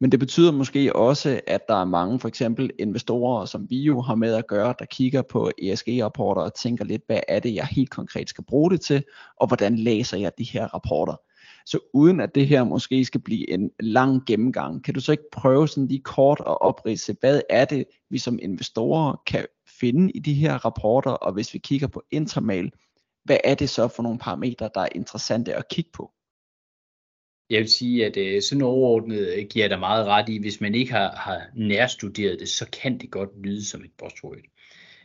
[0.00, 4.00] Men det betyder måske også, at der er mange for eksempel investorer, som vi jo
[4.00, 7.66] har med at gøre, der kigger på ESG-rapporter og tænker lidt, hvad er det, jeg
[7.66, 9.04] helt konkret skal bruge det til,
[9.36, 11.16] og hvordan læser jeg de her rapporter.
[11.66, 15.30] Så uden at det her måske skal blive en lang gennemgang, kan du så ikke
[15.32, 19.46] prøve sådan lige kort at oprise, hvad er det, vi som investorer kan
[19.80, 22.72] finde i de her rapporter, og hvis vi kigger på Intermail,
[23.24, 26.12] hvad er det så for nogle parametre, der er interessante at kigge på?
[27.50, 30.74] Jeg vil sige, at øh, sådan overordnet øh, giver der meget ret i, hvis man
[30.74, 34.38] ikke har, har nærstuderet det, så kan det godt lyde som et buzzword.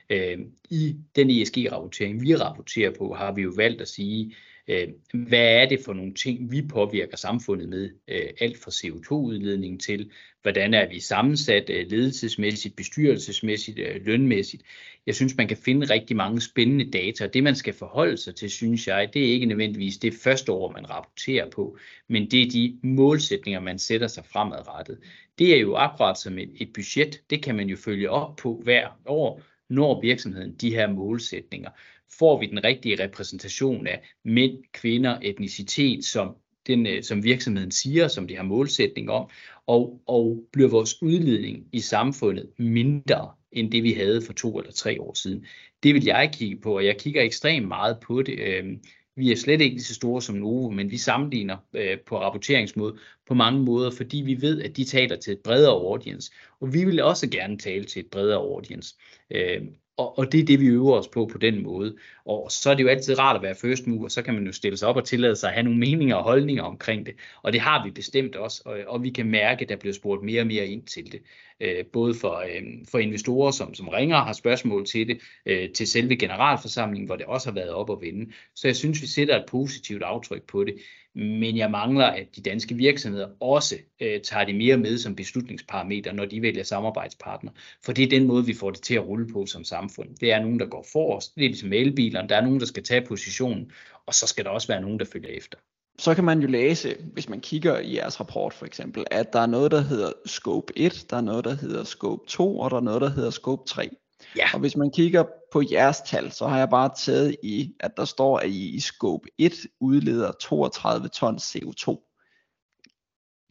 [0.09, 4.35] Øh, I den ESG-rapportering, vi rapporterer på, har vi jo valgt at sige,
[4.71, 9.81] øh, hvad er det for nogle ting, vi påvirker samfundet med, øh, alt fra CO2-udledning
[9.81, 14.63] til, hvordan er vi sammensat øh, ledelsesmæssigt, bestyrelsesmæssigt, øh, lønmæssigt.
[15.05, 18.35] Jeg synes, man kan finde rigtig mange spændende data, og det man skal forholde sig
[18.35, 22.41] til, synes jeg, det er ikke nødvendigvis det første år, man rapporterer på, men det
[22.41, 24.97] er de målsætninger, man sætter sig fremadrettet.
[25.39, 28.61] Det er jo akkurat som et, et budget, det kan man jo følge op på
[28.63, 31.69] hver år, når virksomheden de her målsætninger
[32.19, 36.35] får vi den rigtige repræsentation af mænd, kvinder, etnicitet, som,
[36.67, 39.29] den, øh, som virksomheden siger, som de har målsætning om,
[39.67, 44.71] og, og bliver vores udledning i samfundet mindre end det, vi havde for to eller
[44.71, 45.45] tre år siden.
[45.83, 48.39] Det vil jeg kigge på, og jeg kigger ekstremt meget på det.
[48.39, 48.83] Øhm,
[49.15, 52.97] vi er slet ikke lige så store som Novo, men vi sammenligner øh, på rapporteringsmåde
[53.27, 56.85] på mange måder, fordi vi ved, at de taler til et bredere audience, og vi
[56.85, 58.95] vil også gerne tale til et bredere audience.
[59.31, 61.95] Øhm, og, og det er det, vi øver os på på den måde.
[62.25, 64.51] Og så er det jo altid rart at være first mover, så kan man jo
[64.51, 67.15] stille sig op og tillade sig at have nogle meninger og holdninger omkring det.
[67.43, 70.23] Og det har vi bestemt også, og, og vi kan mærke, at der bliver spurgt
[70.23, 71.21] mere og mere ind til det.
[71.59, 72.61] Øh, både for, øh,
[72.91, 77.15] for investorer, som, som ringer og har spørgsmål til det, øh, til selve generalforsamlingen, hvor
[77.15, 78.31] det også har været op at vende.
[78.55, 80.75] Så jeg synes, vi sætter et positivt aftryk på det
[81.15, 86.13] men jeg mangler, at de danske virksomheder også øh, tager det mere med som beslutningsparameter,
[86.13, 87.51] når de vælger samarbejdspartner.
[87.85, 90.15] For det er den måde, vi får det til at rulle på som samfund.
[90.15, 92.83] Det er nogen, der går forrest, det er ligesom elbilerne, der er nogen, der skal
[92.83, 93.71] tage positionen,
[94.05, 95.57] og så skal der også være nogen, der følger efter.
[95.99, 99.39] Så kan man jo læse, hvis man kigger i jeres rapport for eksempel, at der
[99.39, 102.77] er noget, der hedder Scope 1, der er noget, der hedder Scope 2, og der
[102.77, 103.89] er noget, der hedder Scope 3.
[104.37, 104.47] Ja.
[104.53, 108.05] Og hvis man kigger på jeres tal, så har jeg bare taget i, at der
[108.05, 112.07] står, at I i scope 1 udleder 32 tons CO2.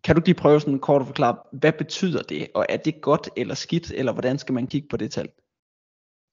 [0.05, 3.29] Kan du lige prøve sådan kort at forklare, hvad betyder det, og er det godt
[3.37, 5.29] eller skidt, eller hvordan skal man kigge på det tal?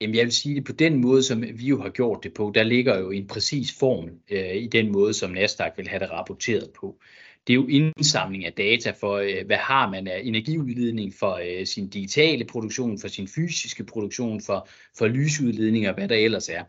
[0.02, 2.52] Jamen jeg vil sige det på den måde, som vi jo har gjort det på,
[2.56, 6.12] der ligger jo en præcis form øh, i den måde, som Nasdaq vil have det
[6.12, 7.00] rapporteret på
[7.48, 11.66] det er jo indsamling af data for, øh, hvad har man af energiudledning for øh,
[11.66, 16.64] sin digitale produktion, for sin fysiske produktion, for, for lysudledning og hvad der ellers er.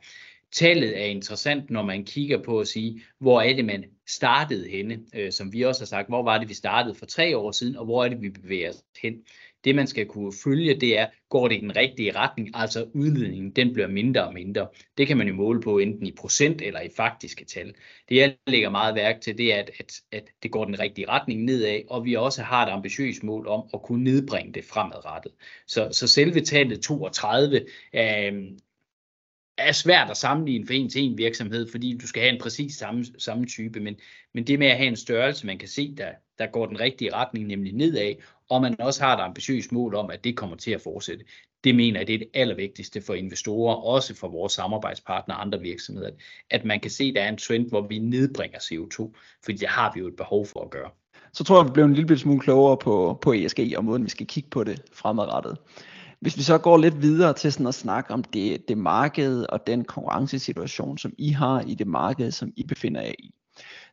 [0.53, 5.01] Tallet er interessant, når man kigger på at sige, hvor er det, man startede henne,
[5.14, 7.77] øh, som vi også har sagt, hvor var det, vi startede for tre år siden,
[7.77, 9.14] og hvor er det, vi bevæger os hen.
[9.64, 13.51] Det man skal kunne følge, det er, går det i den rigtige retning, altså udledningen,
[13.51, 14.68] den bliver mindre og mindre.
[14.99, 17.75] Det kan man jo måle på enten i procent eller i faktiske tal.
[18.09, 21.09] Det jeg lægger meget værk til, det er, at, at, at det går den rigtige
[21.09, 25.33] retning nedad, og vi også har et ambitiøst mål om at kunne nedbringe det fremadrettet.
[25.66, 28.33] Så, så selve tallet 32 øh,
[29.59, 32.75] er svært at sammenligne for en til en virksomhed, fordi du skal have en præcis
[32.77, 33.97] samme, samme type, men,
[34.35, 37.14] men det med at have en størrelse, man kan se, der, der går den rigtige
[37.14, 38.14] retning, nemlig nedad,
[38.51, 41.25] og man også har et ambitiøst mål om, at det kommer til at fortsætte.
[41.64, 45.61] Det mener jeg, det er det allervigtigste for investorer, også for vores samarbejdspartnere og andre
[45.61, 46.11] virksomheder,
[46.51, 49.68] at man kan se, at der er en trend, hvor vi nedbringer CO2, fordi det
[49.68, 50.90] har vi jo et behov for at gøre.
[51.33, 54.11] Så tror jeg, vi bliver en lille smule klogere på, på ESG og måden, vi
[54.11, 55.57] skal kigge på det fremadrettet.
[56.21, 59.67] Hvis vi så går lidt videre til sådan at snakke om det, det marked og
[59.67, 63.35] den konkurrencesituation, som I har i det marked, som I befinder jer i,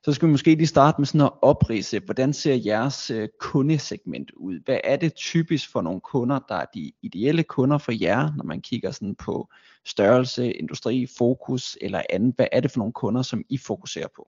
[0.04, 4.32] så skal vi måske lige starte med sådan at oprise, hvordan ser jeres øh, kundesegment
[4.32, 4.60] ud?
[4.66, 8.44] Hvad er det typisk for nogle kunder, der er de ideelle kunder for jer, når
[8.44, 9.50] man kigger sådan på
[9.86, 12.34] størrelse, industri, fokus eller andet?
[12.36, 14.28] Hvad er det for nogle kunder, som I fokuserer på?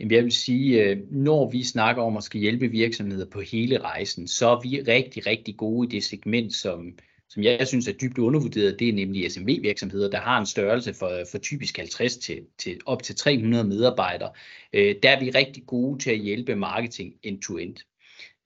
[0.00, 4.28] Jeg vil sige, øh, når vi snakker om at skal hjælpe virksomheder på hele rejsen,
[4.28, 8.18] så er vi rigtig, rigtig gode i det segment, som, som jeg synes er dybt
[8.18, 8.78] undervurderet.
[8.78, 13.02] Det er nemlig SMV-virksomheder, der har en størrelse for, for typisk 50 til, til op
[13.02, 14.30] til 300 medarbejdere.
[14.72, 17.76] Øh, der er vi rigtig gode til at hjælpe marketing end-to-end.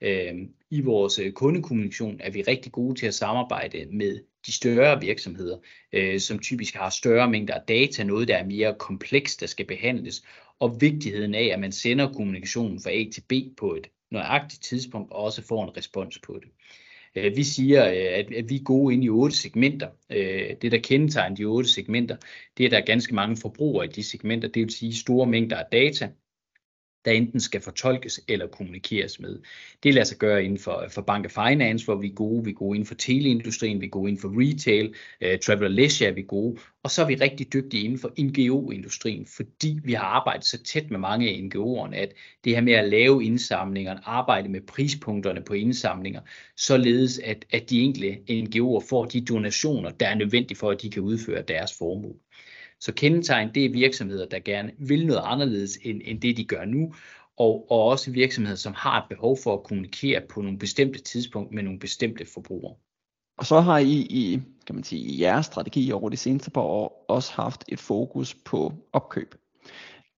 [0.01, 0.33] Øh,
[0.69, 5.57] I vores øh, kundekommunikation er vi rigtig gode til at samarbejde med de større virksomheder,
[5.93, 9.65] øh, som typisk har større mængder af data, noget der er mere komplekst, der skal
[9.65, 10.23] behandles,
[10.59, 15.11] og vigtigheden af, at man sender kommunikationen fra A til B på et nøjagtigt tidspunkt,
[15.11, 16.49] og også får en respons på det.
[17.15, 19.89] Øh, vi siger, øh, at vi er gode inde i otte segmenter.
[20.09, 22.17] Øh, det, der kendetegner de otte segmenter,
[22.57, 25.27] det er, at der er ganske mange forbrugere i de segmenter, det vil sige store
[25.27, 26.09] mængder af data,
[27.05, 29.39] der enten skal fortolkes eller kommunikeres med.
[29.83, 32.43] Det lader sig gøre inden for, for bank og finance, hvor vi er gode.
[32.43, 35.71] Vi er gode inden for teleindustrien, vi er gode inden for retail, uh, travel og
[35.71, 36.59] leisure er vi gode.
[36.83, 40.91] Og så er vi rigtig dygtige inden for NGO-industrien, fordi vi har arbejdet så tæt
[40.91, 45.53] med mange af NGO'erne, at det her med at lave indsamlinger, arbejde med prispunkterne på
[45.53, 46.21] indsamlinger,
[46.57, 50.89] således at, at de enkelte NGO'er får de donationer, der er nødvendige for, at de
[50.89, 52.15] kan udføre deres formål.
[52.79, 56.65] Så kendetegn, det er virksomheder, der gerne vil noget anderledes end, end det, de gør
[56.65, 56.93] nu,
[57.37, 61.55] og, og også virksomheder, som har et behov for at kommunikere på nogle bestemte tidspunkter
[61.55, 62.75] med nogle bestemte forbrugere.
[63.37, 66.61] Og så har I i, kan man sige, i jeres strategi over de seneste par
[66.61, 69.35] år også haft et fokus på opkøb.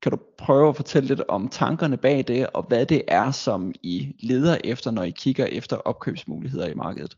[0.01, 3.73] Kan du prøve at fortælle lidt om tankerne bag det, og hvad det er, som
[3.83, 7.17] I leder efter, når I kigger efter opkøbsmuligheder i markedet?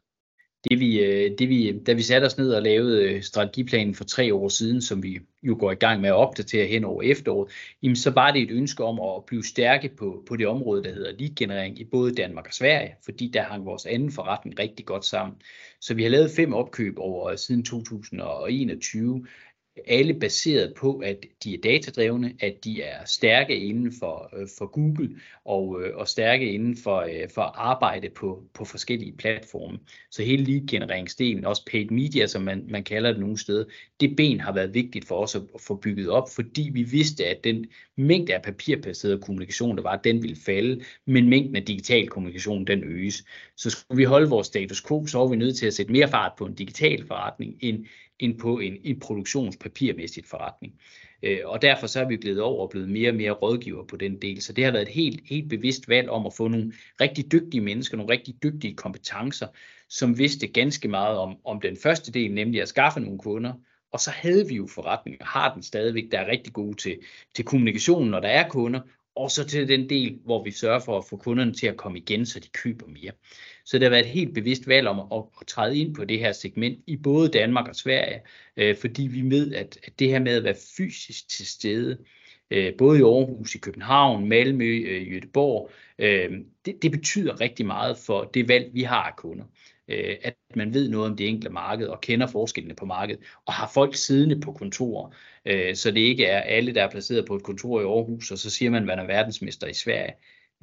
[0.69, 4.03] Det vi, øh, det vi, da vi satte os ned og lavede øh, strategiplanen for
[4.03, 7.51] tre år siden, som vi jo går i gang med at opdatere hen over efteråret,
[7.83, 10.93] jamen så var det et ønske om at blive stærke på, på det område, der
[10.93, 15.05] hedder lead-generering i både Danmark og Sverige, fordi der hang vores anden forretning rigtig godt
[15.05, 15.37] sammen.
[15.81, 19.25] Så vi har lavet fem opkøb over øh, siden 2021,
[19.87, 24.65] alle baseret på, at de er datadrevne, at de er stærke inden for, øh, for
[24.65, 29.79] Google og, øh, og stærke inden for, øh, for arbejde på, på forskellige platforme.
[30.11, 33.65] Så hele lead-genereringsdelen, også paid media, som man, man kalder det nogle steder,
[33.99, 37.43] det ben har været vigtigt for os at få bygget op, fordi vi vidste, at
[37.43, 37.65] den
[37.97, 42.83] mængde af papirbaseret kommunikation, der var, den ville falde, men mængden af digital kommunikation, den
[42.83, 43.23] øges.
[43.57, 46.07] Så skulle vi holde vores status quo, så var vi nødt til at sætte mere
[46.07, 47.85] fart på en digital forretning, end
[48.23, 50.73] end på en, en produktionspapirmæssigt forretning.
[51.23, 53.97] Øh, og derfor så er vi blevet over og blevet mere og mere rådgiver på
[53.97, 54.41] den del.
[54.41, 57.61] Så det har været et helt, helt bevidst valg om at få nogle rigtig dygtige
[57.61, 59.47] mennesker, nogle rigtig dygtige kompetencer,
[59.89, 63.53] som vidste ganske meget om, om den første del, nemlig at skaffe nogle kunder,
[63.91, 66.99] og så havde vi jo forretning, og har den stadigvæk, der er rigtig gode til,
[67.35, 68.81] til kommunikationen, når der er kunder,
[69.15, 71.97] og så til den del, hvor vi sørger for at få kunderne til at komme
[71.97, 73.11] igen, så de køber mere.
[73.65, 76.19] Så det har været et helt bevidst valg om at, at træde ind på det
[76.19, 78.21] her segment i både Danmark og Sverige,
[78.57, 81.97] øh, fordi vi ved, at, at det her med at være fysisk til stede,
[82.51, 86.31] øh, både i Aarhus, i København, Malmø, øh, Göteborg, øh,
[86.65, 89.45] det, det betyder rigtig meget for det valg, vi har af kunder.
[89.87, 93.53] Øh, at man ved noget om det enkelte marked og kender forskellene på markedet, og
[93.53, 97.35] har folk siddende på kontorer, øh, så det ikke er alle, der er placeret på
[97.35, 100.13] et kontor i Aarhus, og så siger man, at man er verdensmester i Sverige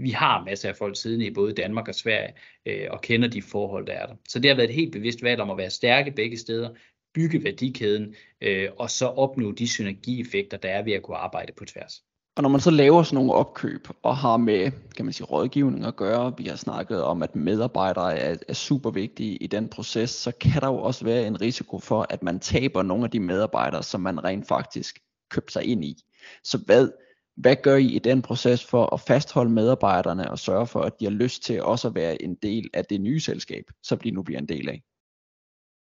[0.00, 2.34] vi har masser af folk siddende i både Danmark og Sverige
[2.66, 4.14] øh, og kender de forhold, der er der.
[4.28, 6.70] Så det har været et helt bevidst valg om at være stærke begge steder,
[7.14, 11.64] bygge værdikæden øh, og så opnå de synergieffekter, der er ved at kunne arbejde på
[11.64, 12.02] tværs.
[12.36, 15.84] Og når man så laver sådan nogle opkøb og har med kan man sige, rådgivning
[15.84, 20.10] at gøre, vi har snakket om, at medarbejdere er, er super vigtige i den proces,
[20.10, 23.20] så kan der jo også være en risiko for, at man taber nogle af de
[23.20, 24.98] medarbejdere, som man rent faktisk
[25.30, 25.96] købte sig ind i.
[26.44, 26.88] Så hvad,
[27.40, 31.04] hvad gør I i den proces for at fastholde medarbejderne og sørge for, at de
[31.04, 34.22] har lyst til også at være en del af det nye selskab, som de nu
[34.22, 34.82] bliver en del af?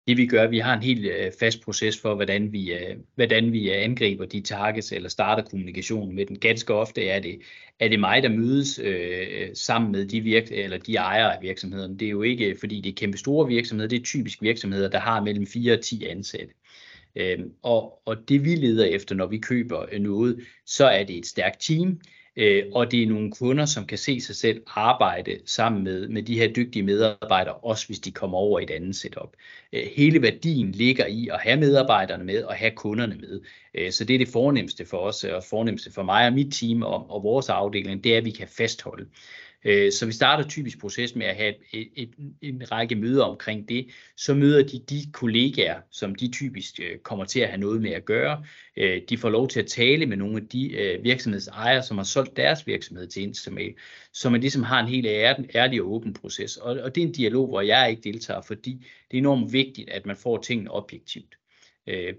[0.08, 3.52] det vi gør, vi har en helt øh, fast proces for, hvordan vi, øh, hvordan
[3.52, 6.38] vi øh, angriber de targets eller starter kommunikationen med den.
[6.38, 7.40] Ganske ofte er det,
[7.80, 11.98] er det mig, der mødes øh, sammen med de, virk eller de ejere af virksomheden.
[11.98, 14.98] Det er jo ikke, fordi det er kæmpe store virksomheder, det er typisk virksomheder, der
[14.98, 16.54] har mellem 4 og 10 ansatte.
[17.18, 21.26] Øhm, og, og det vi leder efter, når vi køber noget, så er det et
[21.26, 22.00] stærkt team,
[22.38, 26.22] Øh, og det er nogle kunder, som kan se sig selv arbejde sammen med, med
[26.22, 29.36] de her dygtige medarbejdere, også hvis de kommer over i et andet setup.
[29.72, 33.40] Øh, hele værdien ligger i at have medarbejderne med og have kunderne med.
[33.74, 36.82] Øh, så det er det fornemmeste for os, og fornemmeste for mig og mit team
[36.82, 39.06] og, og vores afdeling, det er, at vi kan fastholde.
[39.64, 42.10] Øh, så vi starter typisk proces med at have et, et,
[42.42, 43.86] en række møder omkring det.
[44.16, 47.90] Så møder de de kollegaer, som de typisk øh, kommer til at have noget med
[47.90, 48.44] at gøre.
[48.76, 52.04] Øh, de får lov til at tale med nogle af de øh, virksomhedsejere, som har
[52.04, 53.74] solgt deres virksomhed til Instamail,
[54.12, 55.06] så man ligesom har en helt
[55.54, 56.56] ærlig og åben proces.
[56.56, 59.90] Og, og det er en dialog, hvor jeg ikke deltager, fordi det er enormt vigtigt,
[59.90, 61.34] at man får tingene objektivt.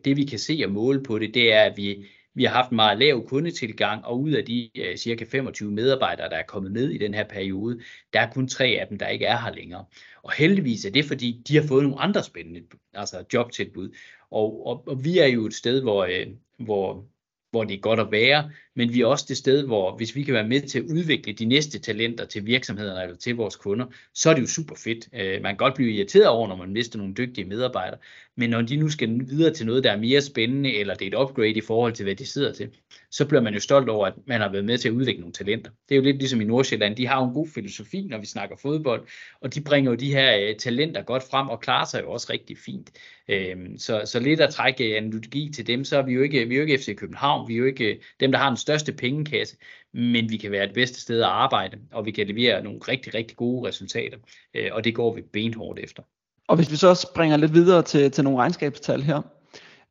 [0.05, 2.05] Det vi kan se og måle på det, det er, at vi
[2.39, 6.29] vi har haft en meget lav kundetilgang, og ud af de øh, cirka 25 medarbejdere,
[6.29, 7.79] der er kommet med i den her periode,
[8.13, 9.85] der er kun tre af dem, der ikke er her længere.
[10.23, 12.61] Og heldigvis er det, fordi de har fået nogle andre spændende
[12.93, 13.89] altså jobtilbud.
[14.31, 17.05] Og, og, og vi er jo et sted, hvor, øh, hvor
[17.51, 20.23] hvor det er godt at være, men vi er også det sted, hvor hvis vi
[20.23, 23.85] kan være med til at udvikle de næste talenter til virksomhederne eller til vores kunder,
[24.13, 25.09] så er det jo super fedt.
[25.13, 27.99] Øh, man kan godt blive irriteret over, når man mister nogle dygtige medarbejdere,
[28.39, 31.17] men når de nu skal videre til noget, der er mere spændende, eller det er
[31.17, 32.69] et upgrade i forhold til, hvad de sidder til,
[33.11, 35.33] så bliver man jo stolt over, at man har været med til at udvikle nogle
[35.33, 35.71] talenter.
[35.89, 38.25] Det er jo lidt ligesom i Nordsjælland, de har jo en god filosofi, når vi
[38.25, 39.07] snakker fodbold,
[39.41, 42.27] og de bringer jo de her øh, talenter godt frem og klarer sig jo også
[42.29, 42.91] rigtig fint.
[43.29, 46.45] Uh, så, så lidt at trække øh, analogi til dem, så er vi jo ikke,
[46.45, 48.57] vi er jo ikke FC København, vi er jo ikke øh, dem, der har den
[48.57, 49.57] største pengekasse,
[49.93, 53.13] men vi kan være det bedste sted at arbejde, og vi kan levere nogle rigtig,
[53.13, 54.17] rigtig gode resultater,
[54.53, 56.03] øh, og det går vi benhårdt efter.
[56.49, 59.21] Og hvis vi så springer lidt videre til, til nogle regnskabstal her,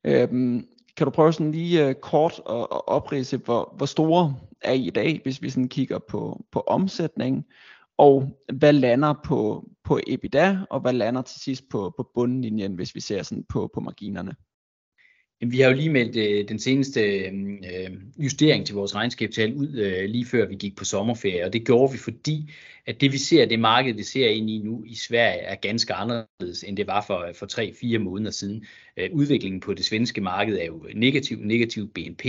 [0.05, 0.67] øhm,
[0.97, 4.87] kan du prøve sådan lige øh, kort at, at oprise, hvor, hvor store er I
[4.87, 7.45] i dag, hvis vi sådan kigger på, på omsætning,
[7.99, 12.95] og hvad lander på, på EBITDA, og hvad lander til sidst på, på bundlinjen, hvis
[12.95, 14.35] vi ser sådan på, på marginerne?
[15.41, 19.75] Vi har jo lige meldt øh, den seneste øhm, øh, justering til vores regnskabstal ud
[19.75, 22.51] øh, lige før vi gik på sommerferie, og det gjorde vi, fordi
[22.89, 25.95] at det vi ser, det marked vi ser ind i nu i Sverige, er ganske
[25.95, 27.47] anderledes, end det var for, for
[27.97, 28.65] 3-4 måneder siden.
[28.97, 32.25] Øh, udviklingen på det svenske marked er jo negativ, negativ BNP.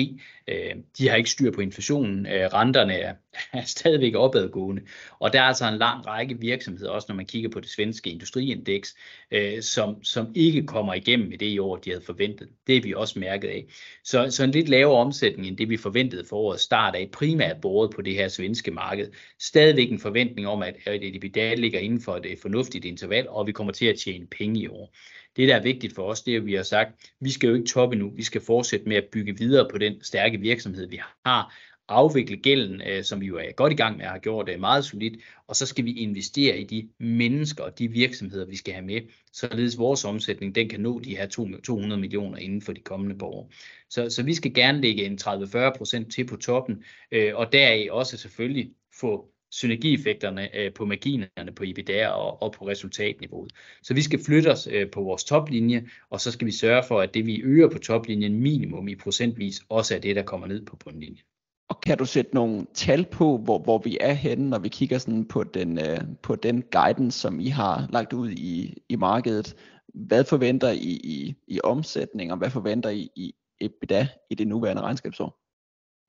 [0.47, 2.25] Øh, de har ikke styr på inflationen.
[2.25, 3.13] Øh, renterne er,
[3.53, 4.81] er stadigvæk opadgående.
[5.19, 8.09] Og der er altså en lang række virksomheder, også når man kigger på det svenske
[8.09, 8.95] industriindeks,
[9.31, 12.49] øh, som, som ikke kommer igennem med det i år, de havde forventet.
[12.67, 13.65] Det er vi også mærket af.
[14.03, 17.61] Så, så en lidt lavere omsætning end det, vi forventede for årets start af, primært
[17.61, 19.07] båret på det her svenske marked.
[19.39, 23.73] Stadigvæk en forventning om, at EBITDA ligger inden for et fornuftigt interval, og vi kommer
[23.73, 24.95] til at tjene penge i år.
[25.35, 27.53] Det, der er vigtigt for os, det er, at vi har sagt, vi skal jo
[27.55, 31.01] ikke toppe nu, vi skal fortsætte med at bygge videre på den stærke virksomhed, vi
[31.25, 31.53] har,
[31.89, 34.59] afvikle gælden, øh, som vi jo er godt i gang med at have gjort det
[34.59, 38.73] meget solidt, og så skal vi investere i de mennesker og de virksomheder, vi skal
[38.73, 39.01] have med,
[39.33, 43.51] således vores omsætning, den kan nå de her 200 millioner inden for de kommende år.
[43.89, 48.17] Så, så vi skal gerne lægge en 30-40% til på toppen, øh, og deraf også
[48.17, 53.51] selvfølgelig få synergieffekterne øh, på marginerne på EBITDA og, og på resultatniveauet.
[53.83, 57.01] Så vi skal flytte os øh, på vores toplinje, og så skal vi sørge for,
[57.01, 60.65] at det vi øger på toplinjen minimum i procentvis, også er det, der kommer ned
[60.65, 61.23] på bundlinjen.
[61.69, 64.97] Og kan du sætte nogle tal på, hvor, hvor vi er henne, når vi kigger
[64.97, 69.55] sådan på den, øh, på den guidance, som I har lagt ud i, i markedet?
[69.93, 74.81] Hvad forventer I i, i omsætning, og hvad forventer I i EBITDA i det nuværende
[74.81, 75.48] regnskabsår?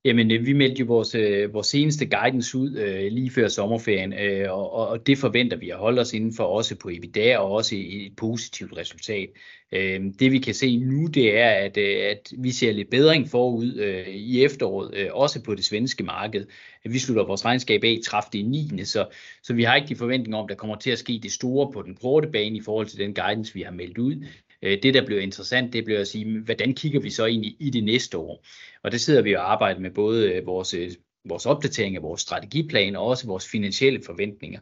[0.05, 4.13] Jamen, øh, vi meldte jo vores, øh, vores seneste guidance ud øh, lige før sommerferien,
[4.13, 7.51] øh, og, og det forventer vi at holde os inden for også på EBITDA og
[7.53, 9.29] også et, et positivt resultat.
[9.73, 13.29] Øh, det vi kan se nu, det er, at, øh, at vi ser lidt bedring
[13.29, 16.47] forud øh, i efteråret, øh, også på det svenske marked.
[16.85, 18.43] Vi slutter vores regnskab af 30.
[18.43, 18.85] 9.
[18.85, 19.07] Så,
[19.43, 21.83] så vi har ikke de forventninger om, der kommer til at ske det store på
[21.83, 24.25] den korte bane i forhold til den guidance, vi har meldt ud.
[24.63, 27.71] Øh, det, der bliver interessant, det bliver at sige, hvordan kigger vi så ind i,
[27.71, 28.45] det næste år?
[28.83, 30.91] Og det sidder vi og arbejder med både øh, vores øh,
[31.25, 34.61] vores opdatering af vores strategiplan og også vores finansielle forventninger.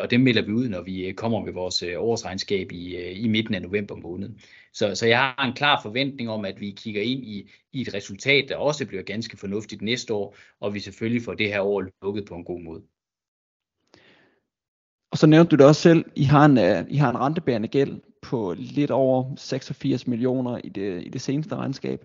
[0.00, 3.62] Og det melder vi ud, når vi kommer med vores årsregnskab i, i midten af
[3.62, 4.30] november måned.
[4.72, 7.94] Så, så jeg har en klar forventning om, at vi kigger ind i, i et
[7.94, 11.84] resultat, der også bliver ganske fornuftigt næste år, og vi selvfølgelig får det her år
[12.02, 12.82] lukket på en god måde.
[15.10, 16.58] Og så nævnte du det også selv, I har en,
[16.90, 21.56] I har en rentebærende gæld på lidt over 86 millioner i det, i det seneste
[21.56, 22.04] regnskab,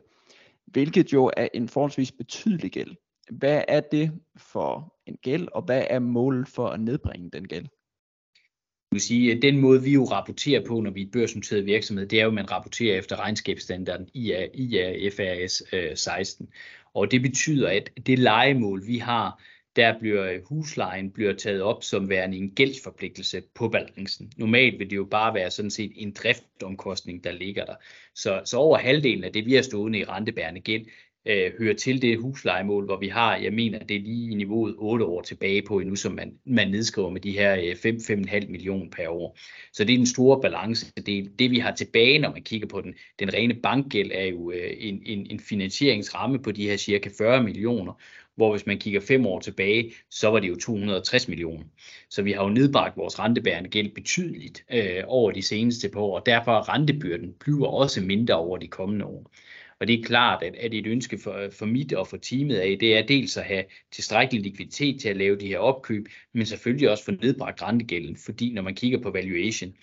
[0.65, 2.95] hvilket jo er en forholdsvis betydelig gæld.
[3.31, 7.67] Hvad er det for en gæld, og hvad er målet for at nedbringe den gæld?
[8.91, 12.07] vil sige, at den måde, vi jo rapporterer på, når vi er et børsnoteret virksomhed,
[12.07, 15.63] det er jo, at man rapporterer efter regnskabsstandarden IFRS
[15.99, 16.45] 16.
[16.45, 16.53] Øh,
[16.93, 19.41] og det betyder, at det legemål, vi har,
[19.77, 24.31] der bliver øh, huslejen bliver taget op som værende en gældsforpligtelse på balancen.
[24.37, 27.75] Normalt vil det jo bare være sådan set en driftomkostning, der ligger der.
[28.15, 30.85] Så, så over halvdelen af det, vi har stående i rentebærende gæld,
[31.27, 34.75] øh, hører til det huslejemål, hvor vi har, jeg mener, det er lige i niveauet
[34.77, 38.89] 8 år tilbage på endnu, som man, man nedskriver med de her øh, 5-5,5 millioner
[38.91, 39.37] per år.
[39.73, 40.93] Så det er den store balance.
[41.05, 44.51] Det, det vi har tilbage, når man kigger på den, den rene bankgæld, er jo
[44.51, 47.93] øh, en, en, en finansieringsramme på de her cirka 40 millioner,
[48.37, 51.65] hvor hvis man kigger fem år tilbage, så var det jo 260 millioner.
[52.09, 56.19] Så vi har jo nedbragt vores rentebærende gæld betydeligt øh, over de seneste par år,
[56.19, 59.31] og derfor er rentebyrden bliver også mindre over de kommende år.
[59.79, 62.77] Og det er klart, at, at et ønske for, for mit og for teamet af,
[62.79, 66.89] det er dels at have tilstrækkelig likviditet til at lave de her opkøb, men selvfølgelig
[66.89, 69.73] også få nedbragt rentegælden, fordi når man kigger på valuation,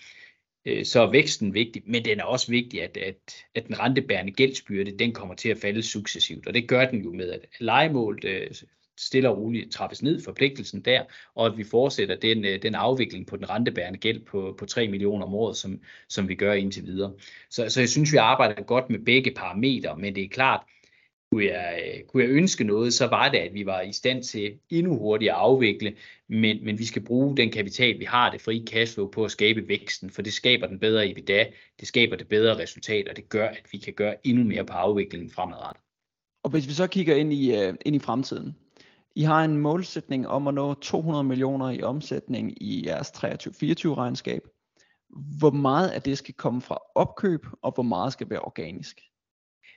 [0.65, 4.31] Øh, så er væksten vigtig, men den er også vigtig, at, at, at den rentebærende
[4.31, 8.25] gældsbyrde, den kommer til at falde successivt, og det gør den jo med, at legemålet
[8.25, 8.47] øh,
[8.97, 11.03] stille og roligt trappes ned, forpligtelsen der,
[11.35, 14.87] og at vi fortsætter den, øh, den afvikling på den rentebærende gæld på, på 3
[14.87, 17.13] millioner om året, som, som vi gør indtil videre.
[17.49, 20.61] Så, så jeg synes, vi arbejder godt med begge parametre, men det er klart,
[21.35, 24.23] kunne jeg, øh, kunne jeg ønske noget, så var det, at vi var i stand
[24.23, 25.95] til endnu hurtigere at afvikle,
[26.29, 29.67] men, men vi skal bruge den kapital, vi har, det frie cashflow, på at skabe
[29.67, 31.45] væksten, for det skaber den bedre EBITDA,
[31.79, 34.73] det skaber det bedre resultat, og det gør, at vi kan gøre endnu mere på
[34.73, 35.83] afviklingen fremadrettet.
[36.43, 38.55] Og hvis vi så kigger ind i, uh, ind i fremtiden,
[39.15, 44.41] i har en målsætning om at nå 200 millioner i omsætning i jeres 23-24 regnskab.
[45.39, 49.01] Hvor meget af det skal komme fra opkøb, og hvor meget skal være organisk?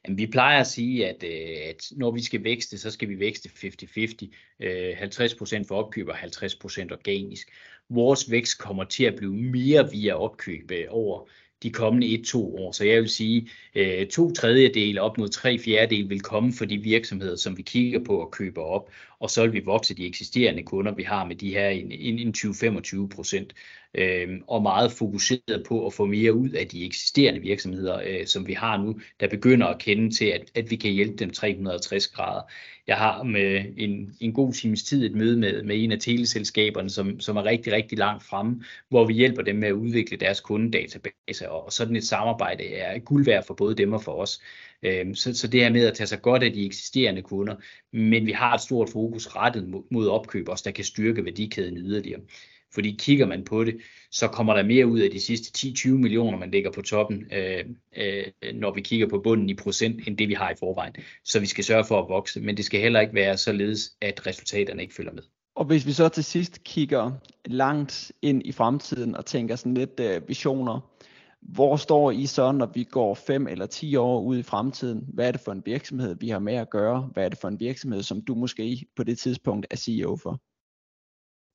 [0.05, 3.19] Jamen, vi plejer at sige, at, øh, at når vi skal vækste, så skal vi
[3.19, 4.31] vækste 50-50.
[4.61, 7.51] 50% øh, for opkøb og 50% organisk.
[7.89, 11.29] Vores vækst kommer til at blive mere via opkøb øh, over
[11.63, 12.73] de kommende 1-2 år.
[12.73, 16.79] Så jeg vil sige, øh, to tredjedel op mod tre fjerdedel vil komme for de
[16.79, 18.91] virksomheder, som vi kigger på og køber op,
[19.21, 22.35] og så vil vi vokse de eksisterende kunder, vi har med de her en, en
[22.37, 23.55] 20-25 procent,
[23.95, 28.47] øh, og meget fokuseret på at få mere ud af de eksisterende virksomheder, øh, som
[28.47, 32.09] vi har nu, der begynder at kende til, at, at vi kan hjælpe dem 360
[32.09, 32.43] grader.
[32.87, 36.91] Jeg har med en, en god times tid et møde med, med en af teleselskaberne,
[36.91, 40.41] som, som er rigtig, rigtig langt fremme, hvor vi hjælper dem med at udvikle deres
[40.41, 44.41] kundedatabase, og, sådan et samarbejde er guld værd for både dem og for os.
[44.83, 47.57] Øhm, så, så det her med at tage sig godt af de eksisterende kunder,
[47.93, 51.77] men vi har et stort fokus rettet mod, mod opkøb også, der kan styrke værdikæden
[51.77, 52.21] yderligere.
[52.75, 53.77] Fordi kigger man på det,
[54.11, 57.65] så kommer der mere ud af de sidste 10-20 millioner, man ligger på toppen, øh,
[57.97, 58.25] øh,
[58.55, 60.95] når vi kigger på bunden i procent, end det vi har i forvejen.
[61.25, 64.27] Så vi skal sørge for at vokse, men det skal heller ikke være således, at
[64.27, 65.23] resultaterne ikke følger med.
[65.55, 67.13] Og hvis vi så til sidst kigger
[67.45, 70.81] langt ind i fremtiden og tænker sådan lidt øh, visioner,
[71.43, 75.05] hvor står I så, når vi går 5 eller 10 år ud i fremtiden?
[75.15, 77.11] Hvad er det for en virksomhed, vi har med at gøre?
[77.13, 80.41] Hvad er det for en virksomhed, som du måske på det tidspunkt er CEO for?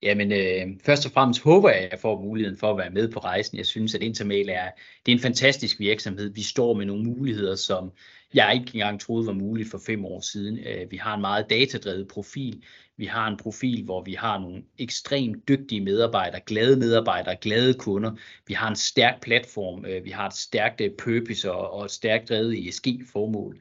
[0.04, 3.12] Jamen, øh, først og fremmest håber jeg, at jeg får muligheden for at være med
[3.12, 3.58] på rejsen.
[3.58, 4.70] Jeg synes, at Intermail er,
[5.06, 6.34] det er en fantastisk virksomhed.
[6.34, 7.92] Vi står med nogle muligheder, som
[8.34, 10.60] jeg ikke engang troede var muligt for fem år siden.
[10.60, 12.64] Øh, vi har en meget datadrevet profil.
[12.98, 18.12] Vi har en profil, hvor vi har nogle ekstremt dygtige medarbejdere, glade medarbejdere, glade kunder.
[18.48, 22.30] Vi har en stærk platform, øh, vi har et stærkt øh, purpose og et stærkt
[22.30, 23.60] drevet ESG-formål.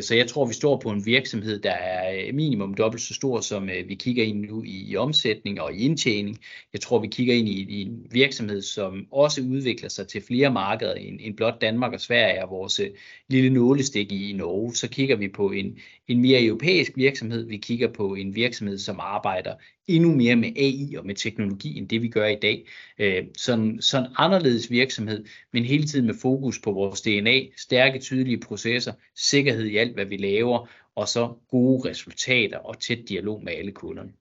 [0.00, 3.68] Så jeg tror, vi står på en virksomhed, der er minimum dobbelt så stor, som
[3.68, 6.38] vi kigger ind nu i omsætning og i indtjening.
[6.72, 10.94] Jeg tror, vi kigger ind i en virksomhed, som også udvikler sig til flere markeder
[10.94, 12.80] end blot Danmark og Sverige er vores
[13.28, 14.74] lille nålestik i Norge.
[14.74, 15.78] Så kigger vi på en,
[16.08, 17.44] en mere europæisk virksomhed.
[17.44, 19.54] Vi kigger på en virksomhed, som arbejder
[19.86, 22.66] endnu mere med AI og med teknologi, end det vi gør i dag.
[22.98, 28.40] Øh, sådan, sådan anderledes virksomhed, men hele tiden med fokus på vores DNA, stærke, tydelige
[28.40, 33.52] processer, sikkerhed i alt, hvad vi laver, og så gode resultater og tæt dialog med
[33.52, 34.12] alle kunderne.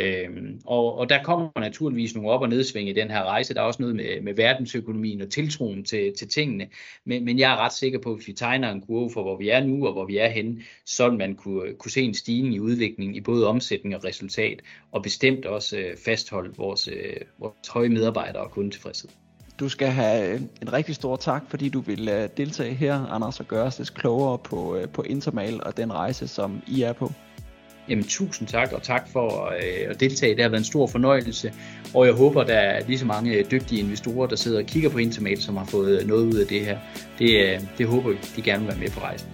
[0.00, 3.54] Øhm, og, og der kommer naturligvis nogle op- og nedsving i den her rejse.
[3.54, 6.66] Der er også noget med, med verdensøkonomien og tiltroen til, til tingene.
[7.04, 9.36] Men, men jeg er ret sikker på, at hvis vi tegner en kurve for, hvor
[9.36, 12.14] vi er nu og hvor vi er henne, så vil man kunne, kunne se en
[12.14, 14.60] stigning i udviklingen i både omsætning og resultat,
[14.92, 19.10] og bestemt også øh, fastholde vores, øh, vores høje medarbejdere og kundetilfredshed.
[19.60, 23.46] Du skal have en rigtig stor tak, fordi du vil øh, deltage her, Anders, og
[23.46, 27.12] gøre os lidt klogere på, øh, på Intermal og den rejse, som I er på.
[27.90, 30.34] Jamen tusind tak, og tak for øh, at deltage.
[30.34, 31.52] Det har været en stor fornøjelse,
[31.94, 34.88] og jeg håber, der er lige så mange øh, dygtige investorer, der sidder og kigger
[34.88, 36.78] på Intermate, som har fået øh, noget ud af det her.
[37.18, 39.28] Det, øh, det håber vi, de gerne vil være med på rejsen.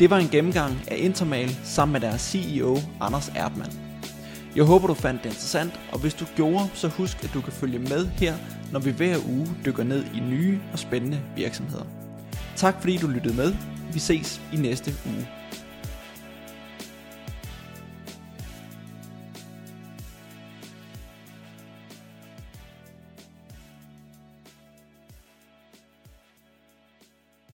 [0.00, 3.72] Det var en gennemgang af Intermail sammen med deres CEO Anders Erdmann.
[4.56, 7.52] Jeg håber du fandt det interessant, og hvis du gjorde, så husk at du kan
[7.52, 8.34] følge med her,
[8.72, 11.84] når vi hver uge dykker ned i nye og spændende virksomheder.
[12.56, 13.54] Tak fordi du lyttede med.
[13.92, 15.28] Vi ses i næste uge.